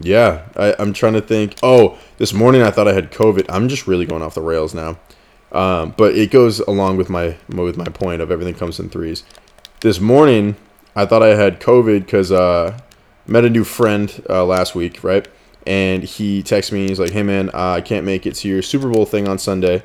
yeah, 0.00 0.46
I, 0.56 0.74
I'm 0.78 0.92
trying 0.92 1.14
to 1.14 1.20
think. 1.20 1.56
Oh, 1.62 1.98
this 2.18 2.32
morning 2.32 2.62
I 2.62 2.70
thought 2.70 2.88
I 2.88 2.92
had 2.92 3.10
COVID. 3.10 3.46
I'm 3.48 3.68
just 3.68 3.86
really 3.86 4.06
going 4.06 4.22
off 4.22 4.34
the 4.34 4.42
rails 4.42 4.74
now. 4.74 4.98
Um, 5.52 5.94
but 5.96 6.16
it 6.16 6.30
goes 6.30 6.60
along 6.60 6.96
with 6.96 7.10
my 7.10 7.36
with 7.48 7.76
my 7.76 7.84
point 7.84 8.22
of 8.22 8.30
everything 8.30 8.54
comes 8.54 8.80
in 8.80 8.88
threes. 8.88 9.22
This 9.80 10.00
morning 10.00 10.56
I 10.96 11.06
thought 11.06 11.22
I 11.22 11.34
had 11.34 11.60
COVID 11.60 12.00
because 12.00 12.32
uh, 12.32 12.78
met 13.26 13.44
a 13.44 13.50
new 13.50 13.64
friend 13.64 14.24
uh, 14.28 14.44
last 14.44 14.74
week, 14.74 15.04
right? 15.04 15.28
And 15.66 16.02
he 16.02 16.42
texted 16.42 16.72
me. 16.72 16.88
He's 16.88 16.98
like, 16.98 17.12
"Hey 17.12 17.22
man, 17.22 17.50
uh, 17.50 17.72
I 17.72 17.80
can't 17.82 18.04
make 18.06 18.26
it 18.26 18.34
to 18.36 18.48
your 18.48 18.62
Super 18.62 18.88
Bowl 18.88 19.06
thing 19.06 19.28
on 19.28 19.38
Sunday, 19.38 19.82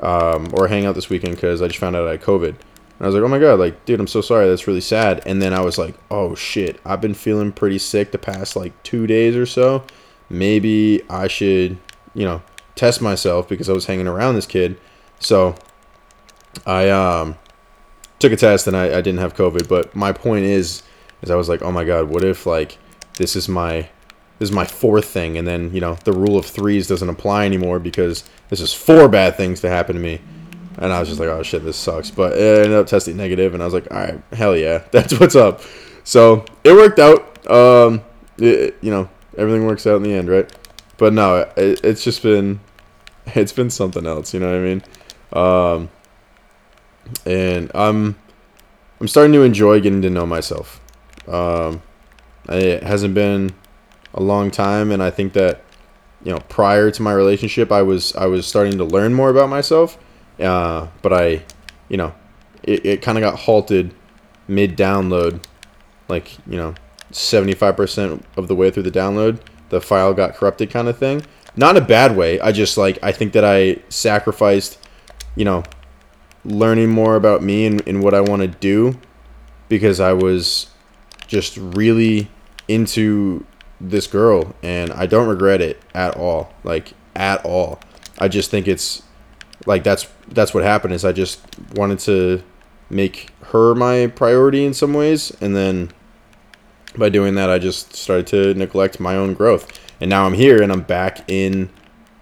um, 0.00 0.48
or 0.54 0.68
hang 0.68 0.86
out 0.86 0.94
this 0.94 1.10
weekend 1.10 1.34
because 1.34 1.60
I 1.60 1.66
just 1.66 1.78
found 1.78 1.96
out 1.96 2.06
I 2.06 2.12
had 2.12 2.22
COVID." 2.22 2.54
And 2.98 3.06
I 3.06 3.08
was 3.08 3.14
like, 3.14 3.22
oh 3.22 3.28
my 3.28 3.38
God, 3.38 3.60
like, 3.60 3.84
dude, 3.84 4.00
I'm 4.00 4.08
so 4.08 4.20
sorry. 4.20 4.48
That's 4.48 4.66
really 4.66 4.80
sad. 4.80 5.22
And 5.24 5.40
then 5.40 5.54
I 5.54 5.60
was 5.60 5.78
like, 5.78 5.94
oh 6.10 6.34
shit, 6.34 6.80
I've 6.84 7.00
been 7.00 7.14
feeling 7.14 7.52
pretty 7.52 7.78
sick 7.78 8.10
the 8.10 8.18
past 8.18 8.56
like 8.56 8.80
two 8.82 9.06
days 9.06 9.36
or 9.36 9.46
so. 9.46 9.84
Maybe 10.28 11.02
I 11.08 11.28
should, 11.28 11.78
you 12.14 12.24
know, 12.24 12.42
test 12.74 13.00
myself 13.00 13.48
because 13.48 13.68
I 13.68 13.72
was 13.72 13.86
hanging 13.86 14.08
around 14.08 14.34
this 14.34 14.46
kid. 14.46 14.80
So 15.20 15.54
I 16.66 16.90
um, 16.90 17.36
took 18.18 18.32
a 18.32 18.36
test 18.36 18.66
and 18.66 18.76
I, 18.76 18.86
I 18.86 19.00
didn't 19.00 19.18
have 19.18 19.34
COVID. 19.34 19.68
But 19.68 19.94
my 19.94 20.12
point 20.12 20.44
is, 20.44 20.82
is 21.22 21.30
I 21.30 21.36
was 21.36 21.48
like, 21.48 21.62
oh 21.62 21.72
my 21.72 21.84
god, 21.84 22.08
what 22.08 22.24
if 22.24 22.46
like 22.46 22.78
this 23.14 23.36
is 23.36 23.48
my 23.48 23.88
this 24.38 24.50
is 24.50 24.54
my 24.54 24.64
fourth 24.64 25.06
thing, 25.06 25.36
and 25.36 25.46
then 25.46 25.72
you 25.74 25.80
know 25.80 25.98
the 26.04 26.12
rule 26.12 26.36
of 26.36 26.46
threes 26.46 26.86
doesn't 26.86 27.08
apply 27.08 27.44
anymore 27.44 27.78
because 27.78 28.24
this 28.48 28.60
is 28.60 28.72
four 28.72 29.08
bad 29.08 29.36
things 29.36 29.60
to 29.60 29.68
happen 29.68 29.96
to 29.96 30.00
me. 30.00 30.20
And 30.78 30.92
I 30.92 31.00
was 31.00 31.08
just 31.08 31.20
like, 31.20 31.28
oh 31.28 31.42
shit, 31.42 31.64
this 31.64 31.76
sucks. 31.76 32.10
But 32.10 32.34
it 32.34 32.64
ended 32.64 32.78
up 32.78 32.86
testing 32.86 33.16
negative, 33.16 33.54
and 33.54 33.62
I 33.62 33.66
was 33.66 33.74
like, 33.74 33.90
all 33.90 33.98
right, 33.98 34.22
hell 34.32 34.56
yeah, 34.56 34.78
that's 34.92 35.18
what's 35.18 35.36
up. 35.36 35.60
So 36.04 36.44
it 36.64 36.72
worked 36.72 36.98
out. 36.98 37.50
Um, 37.50 38.02
it, 38.38 38.76
you 38.80 38.90
know, 38.90 39.08
everything 39.36 39.66
works 39.66 39.86
out 39.86 39.96
in 39.96 40.02
the 40.02 40.12
end, 40.12 40.28
right? 40.28 40.50
But 40.96 41.12
no, 41.12 41.50
it, 41.56 41.80
it's 41.84 42.04
just 42.04 42.22
been, 42.22 42.60
it's 43.26 43.52
been 43.52 43.70
something 43.70 44.06
else. 44.06 44.32
You 44.32 44.40
know 44.40 44.50
what 44.50 44.56
I 44.56 44.60
mean? 44.60 44.82
Um, 45.32 45.90
and 47.26 47.70
I'm, 47.74 48.16
I'm 49.00 49.08
starting 49.08 49.32
to 49.32 49.42
enjoy 49.42 49.80
getting 49.80 50.02
to 50.02 50.10
know 50.10 50.26
myself. 50.26 50.80
Um, 51.26 51.82
it 52.48 52.82
hasn't 52.82 53.14
been 53.14 53.54
a 54.14 54.22
long 54.22 54.50
time, 54.50 54.90
and 54.90 55.02
I 55.02 55.10
think 55.10 55.32
that, 55.34 55.62
you 56.24 56.32
know, 56.32 56.40
prior 56.48 56.90
to 56.90 57.02
my 57.02 57.12
relationship, 57.12 57.70
I 57.70 57.82
was 57.82 58.14
I 58.16 58.26
was 58.26 58.46
starting 58.46 58.78
to 58.78 58.84
learn 58.84 59.14
more 59.14 59.30
about 59.30 59.48
myself. 59.48 59.98
Uh, 60.40 60.88
but 61.02 61.12
I, 61.12 61.42
you 61.88 61.96
know, 61.96 62.14
it, 62.62 62.84
it 62.86 63.02
kind 63.02 63.18
of 63.18 63.22
got 63.22 63.38
halted 63.38 63.94
mid 64.46 64.76
download, 64.76 65.42
like 66.08 66.36
you 66.46 66.56
know, 66.56 66.74
75% 67.12 68.22
of 68.36 68.48
the 68.48 68.54
way 68.54 68.70
through 68.70 68.84
the 68.84 68.90
download, 68.90 69.40
the 69.70 69.80
file 69.80 70.14
got 70.14 70.34
corrupted 70.34 70.70
kind 70.70 70.88
of 70.88 70.98
thing. 70.98 71.22
Not 71.56 71.76
a 71.76 71.80
bad 71.80 72.16
way. 72.16 72.40
I 72.40 72.52
just 72.52 72.78
like 72.78 72.98
I 73.02 73.12
think 73.12 73.32
that 73.32 73.44
I 73.44 73.82
sacrificed, 73.88 74.78
you 75.34 75.44
know, 75.44 75.64
learning 76.44 76.90
more 76.90 77.16
about 77.16 77.42
me 77.42 77.66
and, 77.66 77.86
and 77.86 78.02
what 78.02 78.14
I 78.14 78.20
want 78.20 78.42
to 78.42 78.48
do 78.48 78.98
because 79.68 80.00
I 80.00 80.12
was 80.12 80.68
just 81.26 81.56
really 81.56 82.30
into 82.68 83.44
this 83.80 84.06
girl 84.06 84.54
and 84.62 84.92
I 84.92 85.06
don't 85.06 85.28
regret 85.28 85.60
it 85.60 85.80
at 85.94 86.16
all. 86.16 86.52
Like 86.64 86.92
at 87.16 87.44
all. 87.44 87.80
I 88.18 88.28
just 88.28 88.50
think 88.50 88.68
it's 88.68 89.02
like 89.66 89.84
that's 89.84 90.06
that's 90.30 90.54
what 90.54 90.64
happened 90.64 90.94
is 90.94 91.04
I 91.04 91.12
just 91.12 91.40
wanted 91.74 91.98
to 92.00 92.42
make 92.90 93.30
her 93.46 93.74
my 93.74 94.06
priority 94.08 94.64
in 94.64 94.74
some 94.74 94.94
ways 94.94 95.30
and 95.40 95.54
then 95.54 95.90
by 96.96 97.08
doing 97.08 97.34
that, 97.34 97.50
I 97.50 97.58
just 97.58 97.94
started 97.94 98.26
to 98.28 98.54
neglect 98.54 99.00
my 99.00 99.14
own 99.14 99.34
growth. 99.34 99.80
And 100.00 100.10
now 100.10 100.26
I'm 100.26 100.34
here 100.34 100.62
and 100.62 100.72
I'm 100.72 100.82
back 100.82 101.28
in 101.28 101.70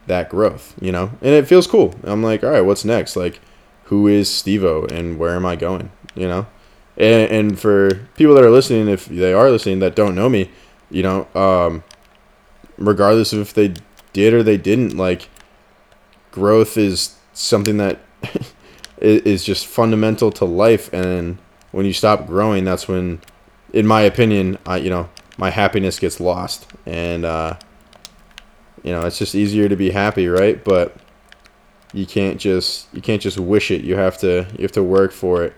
that 0.07 0.29
growth, 0.29 0.75
you 0.81 0.93
know? 0.93 1.13
And 1.21 1.35
it 1.35 1.49
feels 1.49 1.67
cool. 1.67 1.95
I'm 2.05 2.23
like, 2.23 2.43
all 2.45 2.51
right, 2.51 2.61
what's 2.61 2.85
next? 2.85 3.17
Like, 3.17 3.41
who 3.85 4.07
is 4.07 4.29
Stevo 4.29 4.91
and 4.91 5.19
where 5.19 5.35
am 5.35 5.47
I 5.47 5.57
going, 5.57 5.91
you 6.15 6.29
know? 6.29 6.47
And, 6.97 7.31
and 7.31 7.59
for 7.59 7.95
people 8.17 8.35
that 8.35 8.45
are 8.45 8.51
listening, 8.51 8.89
if 8.89 9.07
they 9.07 9.33
are 9.33 9.51
listening 9.51 9.81
that 9.81 9.95
don't 9.95 10.15
know 10.15 10.29
me, 10.29 10.51
you 10.91 11.03
know, 11.03 11.29
um, 11.35 11.85
regardless 12.79 13.33
of 13.33 13.41
if 13.41 13.55
they 13.55 13.75
did 14.13 14.33
or 14.33 14.43
they 14.43 14.57
didn't, 14.57 14.97
like, 14.97 15.29
growth 16.31 16.77
is 16.77 17.16
something 17.37 17.77
that 17.77 18.01
is 18.99 19.45
just 19.45 19.67
fundamental 19.67 20.31
to 20.33 20.45
life. 20.45 20.93
And 20.93 21.39
when 21.73 21.87
you 21.87 21.93
stop 21.93 22.27
growing, 22.27 22.65
that's 22.65 22.89
when 22.89 23.21
in 23.73 23.87
my 23.87 24.01
opinion, 24.03 24.59
I 24.67 24.79
you 24.79 24.91
know 24.91 25.09
my 25.39 25.51
happiness 25.51 25.99
gets 25.99 26.19
lost, 26.19 26.67
and 26.87 27.25
uh, 27.25 27.57
you 28.83 28.93
know 28.93 29.03
it's 29.03 29.19
just 29.19 29.35
easier 29.35 29.69
to 29.69 29.77
be 29.77 29.91
happy, 29.91 30.29
right? 30.29 30.63
But 30.63 30.97
you 31.93 32.07
can't 32.07 32.41
just 32.41 32.89
you 32.95 33.03
can't 33.03 33.23
just 33.23 33.39
wish 33.39 33.71
it. 33.71 33.83
You 33.83 33.97
have 33.97 34.19
to 34.19 34.47
you 34.57 34.63
have 34.63 34.73
to 34.73 34.83
work 34.83 35.13
for 35.13 35.45
it. 35.45 35.55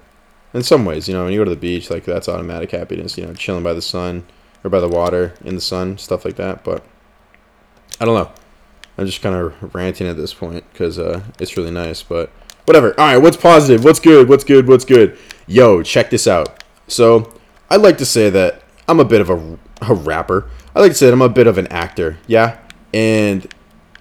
In 0.54 0.62
some 0.62 0.86
ways, 0.86 1.06
you 1.06 1.14
know, 1.14 1.24
when 1.24 1.32
you 1.32 1.38
go 1.38 1.44
to 1.44 1.50
the 1.50 1.56
beach, 1.56 1.90
like 1.90 2.04
that's 2.04 2.28
automatic 2.28 2.70
happiness. 2.70 3.16
You 3.16 3.26
know, 3.26 3.34
chilling 3.34 3.62
by 3.62 3.74
the 3.74 3.82
sun 3.82 4.26
or 4.64 4.70
by 4.70 4.80
the 4.80 4.88
water 4.88 5.34
in 5.44 5.54
the 5.54 5.60
sun, 5.60 5.98
stuff 5.98 6.24
like 6.24 6.36
that. 6.36 6.64
But 6.64 6.82
I 8.00 8.04
don't 8.04 8.14
know. 8.14 8.32
I'm 8.98 9.06
just 9.06 9.22
kind 9.22 9.34
of 9.34 9.74
ranting 9.74 10.08
at 10.08 10.16
this 10.16 10.34
point 10.34 10.64
because 10.72 10.98
uh, 10.98 11.22
it's 11.38 11.56
really 11.56 11.70
nice. 11.70 12.02
But 12.02 12.30
whatever. 12.64 12.98
All 12.98 13.06
right, 13.06 13.16
what's 13.16 13.36
positive? 13.36 13.84
What's 13.84 14.00
good? 14.00 14.28
What's 14.28 14.44
good? 14.44 14.66
What's 14.66 14.84
good? 14.84 15.16
Yo, 15.46 15.82
check 15.82 16.10
this 16.10 16.26
out. 16.26 16.64
So 16.88 17.32
I 17.70 17.76
like 17.76 17.98
to 17.98 18.04
say 18.04 18.28
that 18.30 18.62
I'm 18.88 18.98
a 18.98 19.04
bit 19.04 19.20
of 19.20 19.30
a, 19.30 19.58
a 19.82 19.94
rapper. 19.94 20.50
I 20.74 20.80
like 20.80 20.92
to 20.92 20.98
say 20.98 21.06
that 21.06 21.12
I'm 21.12 21.22
a 21.22 21.28
bit 21.28 21.46
of 21.46 21.58
an 21.58 21.68
actor. 21.68 22.18
Yeah, 22.26 22.58
and 22.92 23.46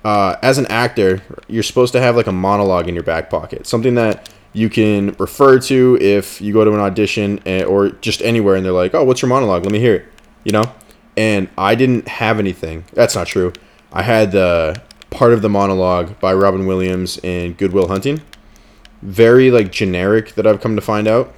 uh, 0.04 0.38
as 0.42 0.58
an 0.58 0.66
actor, 0.68 1.22
you're 1.48 1.64
supposed 1.64 1.94
to 1.94 2.02
have 2.02 2.16
like 2.16 2.28
a 2.28 2.32
monologue 2.32 2.88
in 2.88 2.96
your 2.96 3.04
back 3.04 3.30
pocket, 3.30 3.68
something 3.68 3.96
that 3.96 4.30
you 4.54 4.70
can 4.70 5.16
refer 5.20 5.60
to 5.60 5.98
if 6.02 6.42
you 6.42 6.54
go 6.54 6.66
to 6.66 6.74
an 6.74 6.80
audition 6.80 7.40
eh, 7.46 7.64
or 7.64 7.90
just 7.90 8.22
anywhere, 8.24 8.56
and 8.56 8.66
they're 8.66 8.74
like, 8.74 8.96
"Oh, 8.96 9.04
what's 9.04 9.22
your 9.22 9.30
monologue? 9.30 9.64
Let 9.64 9.72
me 9.72 9.80
hear 9.80 9.96
it." 9.96 10.06
You 10.44 10.54
know. 10.54 10.74
And 11.16 11.50
I 11.58 11.74
didn't 11.74 12.08
have 12.08 12.38
anything. 12.38 12.86
That's 12.94 13.16
not 13.16 13.26
true. 13.26 13.52
I 13.92 14.04
had 14.04 14.32
the 14.32 14.80
part 15.10 15.34
of 15.34 15.42
the 15.42 15.50
monologue 15.50 16.20
by 16.20 16.34
Robin 16.34 16.66
Williams 16.66 17.18
in 17.20 17.54
Good 17.54 17.74
Will 17.74 17.88
Hunting. 17.88 18.22
Very 19.02 19.52
like 19.52 19.72
generic 19.72 20.36
that 20.36 20.48
I've 20.48 20.62
come 20.62 20.76
to 20.76 20.82
find 20.82 21.08
out. 21.08 21.34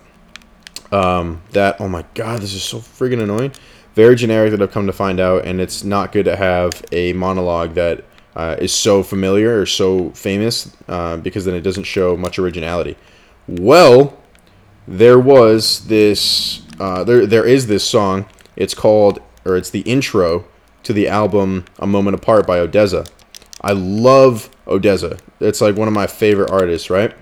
Um, 0.92 1.42
that 1.52 1.80
oh 1.80 1.88
my 1.88 2.06
god, 2.14 2.42
this 2.42 2.54
is 2.54 2.64
so 2.64 2.80
friggin' 2.80 3.22
annoying. 3.22 3.52
Very 3.96 4.16
generic 4.16 4.52
that 4.52 4.62
I've 4.62 4.72
come 4.72 4.88
to 4.88 4.94
find 4.94 5.20
out, 5.20 5.46
and 5.46 5.60
it's 5.60 5.84
not 5.84 6.12
good 6.12 6.26
to 6.26 6.36
have 6.36 6.84
a 6.92 7.14
monologue 7.14 7.74
that 7.74 8.04
uh, 8.36 8.56
is 8.60 8.74
so 8.74 9.04
familiar 9.04 9.60
or 9.60 9.66
so 9.66 10.12
famous 10.12 10.76
uh, 10.88 11.18
because 11.18 11.46
then 11.46 11.56
it 11.56 11.62
doesn't 11.62 11.84
show 11.84 12.16
much 12.16 12.40
originality. 12.40 12.96
Well, 13.48 14.18
there 14.88 15.20
was 15.20 15.88
this. 15.88 16.62
Uh, 16.80 17.04
there 17.04 17.26
there 17.26 17.46
is 17.46 17.68
this 17.68 17.84
song. 17.84 18.26
It's 18.56 18.74
called 18.74 19.20
or 19.46 19.58
it's 19.58 19.70
the 19.70 19.82
intro 19.82 20.46
to 20.84 20.94
the 20.94 21.08
album 21.08 21.66
A 21.78 21.88
Moment 21.88 22.16
Apart 22.16 22.48
by 22.48 22.60
ODESZA. 22.60 23.10
I 23.62 23.74
love 23.74 24.50
ODESZA. 24.66 25.20
It's 25.40 25.62
like 25.62 25.76
one 25.76 25.88
of 25.88 25.94
my 25.94 26.08
favorite 26.08 26.50
artists, 26.50 26.90
right? 26.90 27.14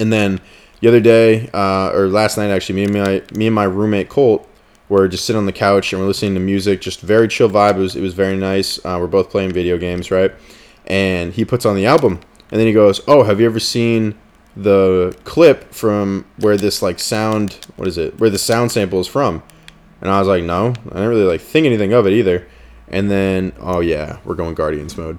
And 0.00 0.12
then 0.12 0.40
the 0.80 0.88
other 0.88 1.00
day, 1.00 1.48
uh, 1.52 1.90
or 1.92 2.08
last 2.08 2.36
night 2.36 2.50
actually, 2.50 2.76
me 2.76 2.84
and 2.84 2.92
my 2.94 3.22
me 3.34 3.46
and 3.46 3.54
my 3.54 3.64
roommate 3.64 4.08
Colt 4.08 4.48
were 4.88 5.08
just 5.08 5.24
sitting 5.24 5.38
on 5.38 5.46
the 5.46 5.52
couch 5.52 5.92
and 5.92 6.00
we're 6.00 6.08
listening 6.08 6.34
to 6.34 6.40
music, 6.40 6.80
just 6.80 7.00
very 7.00 7.28
chill 7.28 7.48
vibe. 7.48 7.76
It 7.76 7.80
was 7.80 7.96
it 7.96 8.00
was 8.00 8.14
very 8.14 8.36
nice. 8.36 8.78
Uh, 8.84 8.98
we're 9.00 9.06
both 9.06 9.30
playing 9.30 9.52
video 9.52 9.78
games, 9.78 10.10
right? 10.10 10.32
And 10.86 11.32
he 11.32 11.44
puts 11.44 11.66
on 11.66 11.76
the 11.76 11.86
album, 11.86 12.20
and 12.50 12.60
then 12.60 12.66
he 12.66 12.72
goes, 12.72 13.00
"Oh, 13.08 13.24
have 13.24 13.40
you 13.40 13.46
ever 13.46 13.60
seen 13.60 14.14
the 14.56 15.16
clip 15.24 15.72
from 15.72 16.24
where 16.38 16.56
this 16.56 16.82
like 16.82 16.98
sound? 16.98 17.58
What 17.76 17.88
is 17.88 17.98
it? 17.98 18.18
Where 18.18 18.30
the 18.30 18.38
sound 18.38 18.72
sample 18.72 19.00
is 19.00 19.06
from?" 19.06 19.42
And 20.00 20.10
I 20.10 20.18
was 20.18 20.28
like, 20.28 20.44
"No, 20.44 20.68
I 20.68 20.94
didn't 20.94 21.08
really 21.08 21.24
like 21.24 21.40
think 21.40 21.66
anything 21.66 21.92
of 21.92 22.06
it 22.06 22.12
either." 22.12 22.46
And 22.90 23.10
then, 23.10 23.52
oh 23.60 23.80
yeah, 23.80 24.18
we're 24.24 24.34
going 24.34 24.54
Guardians 24.54 24.96
mode. 24.96 25.18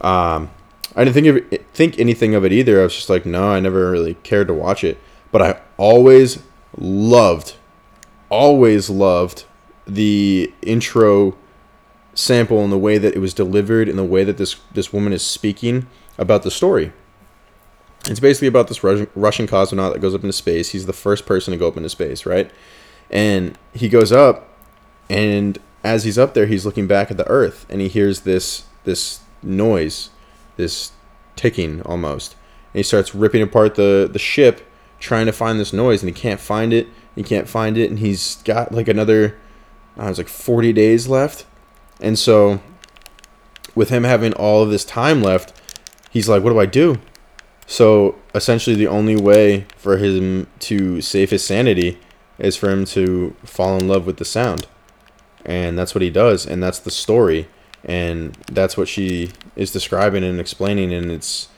Um, 0.00 0.50
I 0.96 1.04
didn't 1.04 1.14
think 1.14 1.26
of 1.26 1.36
it, 1.52 1.66
think 1.72 1.98
anything 1.98 2.34
of 2.34 2.44
it 2.44 2.52
either. 2.52 2.80
I 2.80 2.84
was 2.84 2.94
just 2.94 3.10
like, 3.10 3.26
no, 3.26 3.50
I 3.50 3.60
never 3.60 3.90
really 3.90 4.14
cared 4.22 4.48
to 4.48 4.54
watch 4.54 4.82
it. 4.84 4.98
But 5.32 5.42
I 5.42 5.60
always 5.76 6.42
loved, 6.76 7.56
always 8.28 8.90
loved 8.90 9.44
the 9.86 10.52
intro 10.62 11.36
sample 12.14 12.62
and 12.62 12.72
the 12.72 12.78
way 12.78 12.98
that 12.98 13.14
it 13.14 13.18
was 13.18 13.34
delivered 13.34 13.88
and 13.88 13.98
the 13.98 14.04
way 14.04 14.24
that 14.24 14.36
this 14.36 14.56
this 14.72 14.92
woman 14.92 15.12
is 15.12 15.24
speaking 15.24 15.86
about 16.18 16.42
the 16.42 16.50
story. 16.50 16.92
It's 18.06 18.20
basically 18.20 18.48
about 18.48 18.68
this 18.68 18.82
Russian 18.82 19.46
cosmonaut 19.46 19.92
that 19.92 20.00
goes 20.00 20.14
up 20.14 20.22
into 20.22 20.32
space. 20.32 20.70
He's 20.70 20.86
the 20.86 20.92
first 20.92 21.26
person 21.26 21.52
to 21.52 21.58
go 21.58 21.68
up 21.68 21.76
into 21.76 21.90
space, 21.90 22.24
right? 22.24 22.50
And 23.10 23.58
he 23.74 23.90
goes 23.90 24.10
up, 24.10 24.48
and 25.10 25.58
as 25.84 26.04
he's 26.04 26.16
up 26.16 26.32
there, 26.32 26.46
he's 26.46 26.64
looking 26.64 26.86
back 26.86 27.10
at 27.10 27.18
the 27.18 27.28
Earth, 27.28 27.66
and 27.68 27.80
he 27.80 27.88
hears 27.88 28.20
this 28.20 28.64
this 28.84 29.20
noise 29.42 30.10
this 30.56 30.92
ticking 31.36 31.82
almost. 31.82 32.34
And 32.72 32.78
he 32.78 32.82
starts 32.82 33.14
ripping 33.14 33.42
apart 33.42 33.74
the, 33.74 34.08
the 34.10 34.18
ship 34.18 34.66
trying 34.98 35.26
to 35.26 35.32
find 35.32 35.58
this 35.58 35.72
noise 35.72 36.02
and 36.02 36.14
he 36.14 36.20
can't 36.20 36.40
find 36.40 36.72
it. 36.72 36.88
He 37.14 37.22
can't 37.22 37.48
find 37.48 37.76
it 37.76 37.90
and 37.90 37.98
he's 37.98 38.36
got 38.44 38.72
like 38.72 38.88
another 38.88 39.38
I 39.96 40.08
was 40.08 40.18
like 40.18 40.28
40 40.28 40.72
days 40.72 41.08
left. 41.08 41.44
And 42.00 42.18
so 42.18 42.60
with 43.74 43.90
him 43.90 44.04
having 44.04 44.32
all 44.34 44.62
of 44.62 44.70
this 44.70 44.84
time 44.84 45.22
left, 45.22 45.52
he's 46.10 46.28
like, 46.28 46.42
what 46.42 46.50
do 46.50 46.60
I 46.60 46.66
do? 46.66 47.00
So 47.66 48.16
essentially 48.34 48.76
the 48.76 48.88
only 48.88 49.16
way 49.16 49.66
for 49.76 49.96
him 49.96 50.46
to 50.60 51.00
save 51.00 51.30
his 51.30 51.44
sanity 51.44 51.98
is 52.38 52.56
for 52.56 52.70
him 52.70 52.84
to 52.86 53.36
fall 53.44 53.76
in 53.78 53.86
love 53.86 54.06
with 54.06 54.16
the 54.16 54.24
sound. 54.24 54.66
And 55.44 55.78
that's 55.78 55.94
what 55.94 56.02
he 56.02 56.10
does 56.10 56.46
and 56.46 56.62
that's 56.62 56.78
the 56.78 56.90
story 56.90 57.48
and 57.84 58.34
that's 58.52 58.76
what 58.76 58.88
she 58.88 59.30
is 59.56 59.72
describing 59.72 60.22
and 60.22 60.38
explaining 60.38 60.92
and 60.92 61.10
it's 61.10 61.48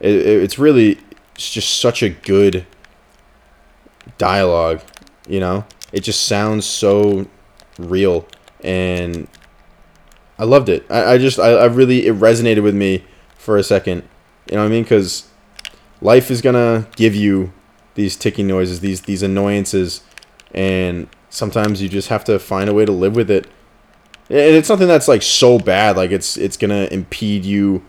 it, 0.00 0.14
it's 0.14 0.58
really 0.58 0.98
it's 1.34 1.50
just 1.50 1.78
such 1.78 2.02
a 2.02 2.08
good 2.08 2.66
dialogue 4.16 4.80
you 5.28 5.38
know 5.38 5.64
it 5.92 6.00
just 6.00 6.26
sounds 6.26 6.66
so 6.66 7.26
real 7.78 8.26
and 8.64 9.28
i 10.38 10.44
loved 10.44 10.68
it 10.68 10.84
i, 10.90 11.12
I 11.12 11.18
just 11.18 11.38
I, 11.38 11.50
I 11.50 11.64
really 11.66 12.06
it 12.06 12.14
resonated 12.14 12.62
with 12.62 12.74
me 12.74 13.04
for 13.48 13.56
a 13.56 13.62
second. 13.62 14.02
You 14.50 14.56
know 14.56 14.62
what 14.62 14.66
I 14.66 14.68
mean? 14.68 14.82
Because 14.82 15.26
life 16.02 16.30
is 16.30 16.42
gonna 16.42 16.86
give 16.96 17.14
you 17.14 17.50
these 17.94 18.14
ticking 18.14 18.46
noises, 18.46 18.80
these 18.80 19.00
these 19.00 19.22
annoyances, 19.22 20.02
and 20.52 21.08
sometimes 21.30 21.80
you 21.80 21.88
just 21.88 22.08
have 22.08 22.24
to 22.24 22.38
find 22.38 22.68
a 22.68 22.74
way 22.74 22.84
to 22.84 22.92
live 22.92 23.16
with 23.16 23.30
it. 23.30 23.46
And 24.30 24.38
it's 24.38 24.68
something 24.68 24.88
that's 24.88 25.08
like 25.08 25.22
so 25.22 25.58
bad, 25.58 25.96
like 25.96 26.10
it's 26.10 26.36
it's 26.36 26.56
gonna 26.56 26.88
impede 26.90 27.44
you 27.44 27.84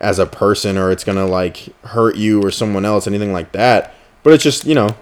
as 0.00 0.18
a 0.18 0.26
person, 0.26 0.76
or 0.76 0.90
it's 0.90 1.04
gonna 1.04 1.26
like 1.26 1.68
hurt 1.84 2.16
you 2.16 2.42
or 2.42 2.50
someone 2.50 2.84
else, 2.84 3.06
anything 3.06 3.32
like 3.32 3.52
that. 3.52 3.94
But 4.22 4.34
it's 4.34 4.44
just 4.44 4.64
you 4.64 4.74
know, 4.74 4.96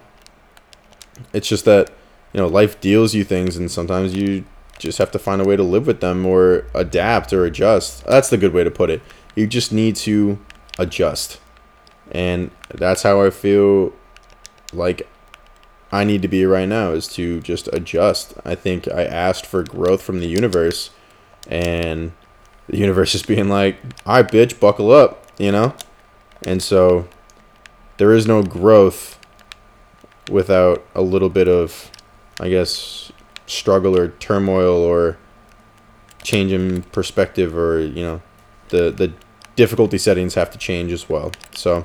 it's 1.32 1.48
just 1.48 1.64
that 1.64 1.90
you 2.32 2.40
know 2.40 2.46
life 2.46 2.80
deals 2.80 3.14
you 3.14 3.24
things, 3.24 3.56
and 3.56 3.70
sometimes 3.70 4.14
you 4.14 4.44
just 4.78 4.98
have 4.98 5.10
to 5.10 5.18
find 5.18 5.42
a 5.42 5.44
way 5.44 5.56
to 5.56 5.62
live 5.62 5.86
with 5.86 6.00
them 6.00 6.24
or 6.24 6.64
adapt 6.74 7.32
or 7.32 7.44
adjust. 7.44 8.04
That's 8.06 8.30
the 8.30 8.38
good 8.38 8.52
way 8.52 8.64
to 8.64 8.70
put 8.70 8.90
it. 8.90 9.02
You 9.34 9.46
just 9.46 9.72
need 9.72 9.96
to 9.96 10.38
adjust. 10.78 11.38
And 12.10 12.50
that's 12.74 13.02
how 13.02 13.20
I 13.22 13.30
feel 13.30 13.92
like 14.72 15.08
I 15.92 16.04
need 16.04 16.22
to 16.22 16.28
be 16.28 16.44
right 16.46 16.68
now 16.68 16.92
is 16.92 17.08
to 17.08 17.40
just 17.40 17.68
adjust. 17.72 18.34
I 18.44 18.54
think 18.54 18.86
I 18.88 19.04
asked 19.04 19.44
for 19.44 19.62
growth 19.62 20.02
from 20.02 20.20
the 20.20 20.28
universe 20.28 20.90
and 21.48 22.12
the 22.68 22.76
universe 22.76 23.14
is 23.14 23.22
being 23.24 23.48
like, 23.48 23.76
"All 24.06 24.16
right, 24.16 24.30
bitch, 24.30 24.60
buckle 24.60 24.92
up," 24.92 25.26
you 25.38 25.50
know? 25.50 25.74
And 26.44 26.62
so 26.62 27.08
there 27.96 28.12
is 28.12 28.26
no 28.26 28.42
growth 28.42 29.18
without 30.30 30.84
a 30.94 31.02
little 31.02 31.28
bit 31.28 31.48
of 31.48 31.90
I 32.40 32.48
guess 32.48 33.12
struggle 33.46 33.96
or 33.98 34.08
turmoil 34.08 34.76
or 34.82 35.18
change 36.22 36.52
in 36.52 36.82
perspective 36.84 37.56
or, 37.56 37.80
you 37.80 38.02
know, 38.02 38.22
the 38.68 38.90
the 38.90 39.12
difficulty 39.56 39.98
settings 39.98 40.34
have 40.34 40.50
to 40.50 40.58
change 40.58 40.92
as 40.92 41.08
well. 41.08 41.32
So 41.54 41.82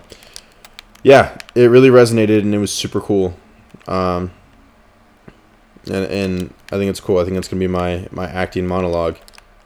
yeah, 1.04 1.38
it 1.56 1.66
really 1.70 1.90
resonated 1.90 2.40
and 2.42 2.54
it 2.54 2.60
was 2.60 2.72
super 2.72 3.02
cool. 3.02 3.38
Um, 3.88 4.32
and, 5.88 6.06
and 6.06 6.54
I 6.72 6.78
think 6.78 6.90
it's 6.90 7.00
cool. 7.00 7.20
I 7.20 7.26
think 7.26 7.38
it's 7.38 7.48
gonna 7.48 7.60
be 7.60 7.68
my 7.68 8.08
my 8.12 8.26
acting 8.26 8.68
monologue 8.68 9.18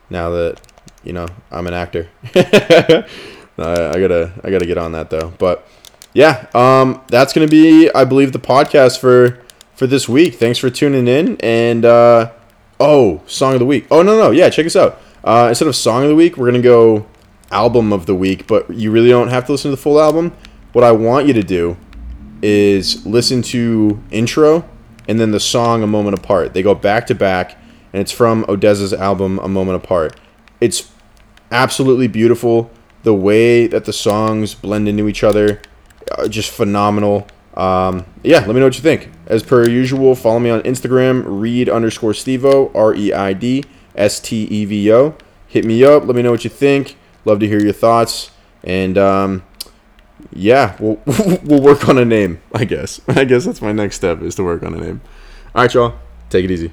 now 0.10 0.30
that 0.32 0.62
you 1.04 1.14
know 1.14 1.28
I'm 1.52 1.68
an 1.68 1.74
actor. 1.74 2.10
I, 2.36 3.04
I 3.58 4.00
gotta 4.00 4.34
I 4.44 4.50
gotta 4.50 4.66
get 4.66 4.78
on 4.78 4.92
that 4.94 5.10
though. 5.10 5.34
But 5.38 5.68
yeah, 6.14 6.48
um, 6.54 7.02
that's 7.08 7.34
gonna 7.34 7.48
be 7.48 7.90
I 7.94 8.06
believe 8.06 8.32
the 8.32 8.40
podcast 8.40 9.00
for 9.00 9.40
for 9.76 9.88
this 9.88 10.10
week. 10.10 10.36
Thanks 10.36 10.60
for 10.60 10.70
tuning 10.70 11.08
in 11.08 11.38
and 11.42 11.86
uh, 11.86 12.32
oh 12.80 13.22
song 13.26 13.54
of 13.54 13.60
the 13.60 13.66
week. 13.66 13.88
Oh 13.90 14.02
no 14.02 14.18
no 14.18 14.32
yeah 14.32 14.50
check 14.50 14.66
us 14.66 14.76
out. 14.76 15.02
Uh, 15.24 15.48
instead 15.50 15.68
of 15.68 15.76
song 15.76 16.04
of 16.04 16.10
the 16.10 16.16
week, 16.16 16.38
we're 16.38 16.48
gonna 16.48 16.62
go 16.62 17.06
album 17.52 17.94
of 17.94 18.06
the 18.06 18.16
week. 18.16 18.48
But 18.48 18.70
you 18.74 18.92
really 18.92 19.10
don't 19.10 19.30
have 19.30 19.46
to 19.46 19.54
listen 19.54 19.72
to 19.72 19.76
the 19.76 19.82
full 19.82 20.00
album. 20.02 20.34
What 20.74 20.84
I 20.84 20.92
want 20.92 21.28
you 21.28 21.34
to 21.34 21.44
do 21.44 21.78
is 22.42 23.06
listen 23.06 23.42
to 23.44 24.02
intro 24.12 24.68
and 25.08 25.20
then 25.20 25.32
the 25.32 25.40
song 25.40 25.82
a 25.82 25.88
moment 25.88 26.18
apart. 26.18 26.54
They 26.54 26.62
go 26.62 26.76
back 26.76 27.08
to 27.08 27.16
back, 27.16 27.58
and 27.92 28.02
it's 28.02 28.12
from 28.12 28.44
ODESZA's 28.46 28.94
album 28.94 29.40
A 29.40 29.48
Moment 29.48 29.84
Apart. 29.84 30.20
It's 30.62 30.92
absolutely 31.52 32.08
beautiful. 32.08 32.70
The 33.02 33.14
way 33.16 33.66
that 33.66 33.86
the 33.86 33.94
songs 33.94 34.54
blend 34.54 34.88
into 34.88 35.08
each 35.08 35.24
other, 35.24 35.62
are 36.16 36.28
just 36.28 36.52
phenomenal. 36.52 37.28
Um, 37.56 38.06
yeah, 38.24 38.40
let 38.40 38.50
me 38.50 38.60
know 38.60 38.66
what 38.66 38.76
you 38.76 38.84
think. 38.84 39.10
As 39.26 39.42
per 39.42 39.68
usual, 39.68 40.16
follow 40.16 40.40
me 40.40 40.52
on 40.52 40.62
Instagram, 40.62 41.24
reid 41.26 41.70
underscore 41.70 42.12
Stevo, 42.12 42.74
R 42.76 42.94
E 42.94 43.12
I 43.12 43.34
D 43.34 43.66
S 43.96 44.20
T 44.20 44.44
E 44.44 44.66
V 44.66 44.94
O. 44.94 45.16
Hit 45.48 45.66
me 45.66 45.84
up. 45.84 46.06
Let 46.06 46.16
me 46.16 46.22
know 46.22 46.32
what 46.32 46.44
you 46.44 46.52
think. 46.52 46.98
Love 47.26 47.40
to 47.40 47.48
hear 47.48 47.60
your 47.60 47.74
thoughts. 47.74 48.30
And 48.64 48.98
um, 48.98 49.44
yeah, 50.34 50.76
we'll 50.80 51.00
we'll 51.44 51.62
work 51.62 51.88
on 51.90 51.98
a 51.98 52.06
name. 52.06 52.42
I 52.54 52.66
guess. 52.66 53.02
I 53.08 53.26
guess 53.26 53.46
that's 53.46 53.62
my 53.62 53.72
next 53.72 53.96
step 53.96 54.22
is 54.22 54.36
to 54.36 54.44
work 54.44 54.64
on 54.64 54.74
a 54.74 54.78
name. 54.78 55.02
All 55.56 55.64
right, 55.64 55.74
y'all. 55.74 55.96
Take 56.30 56.46
it 56.46 56.52
easy. 56.52 56.72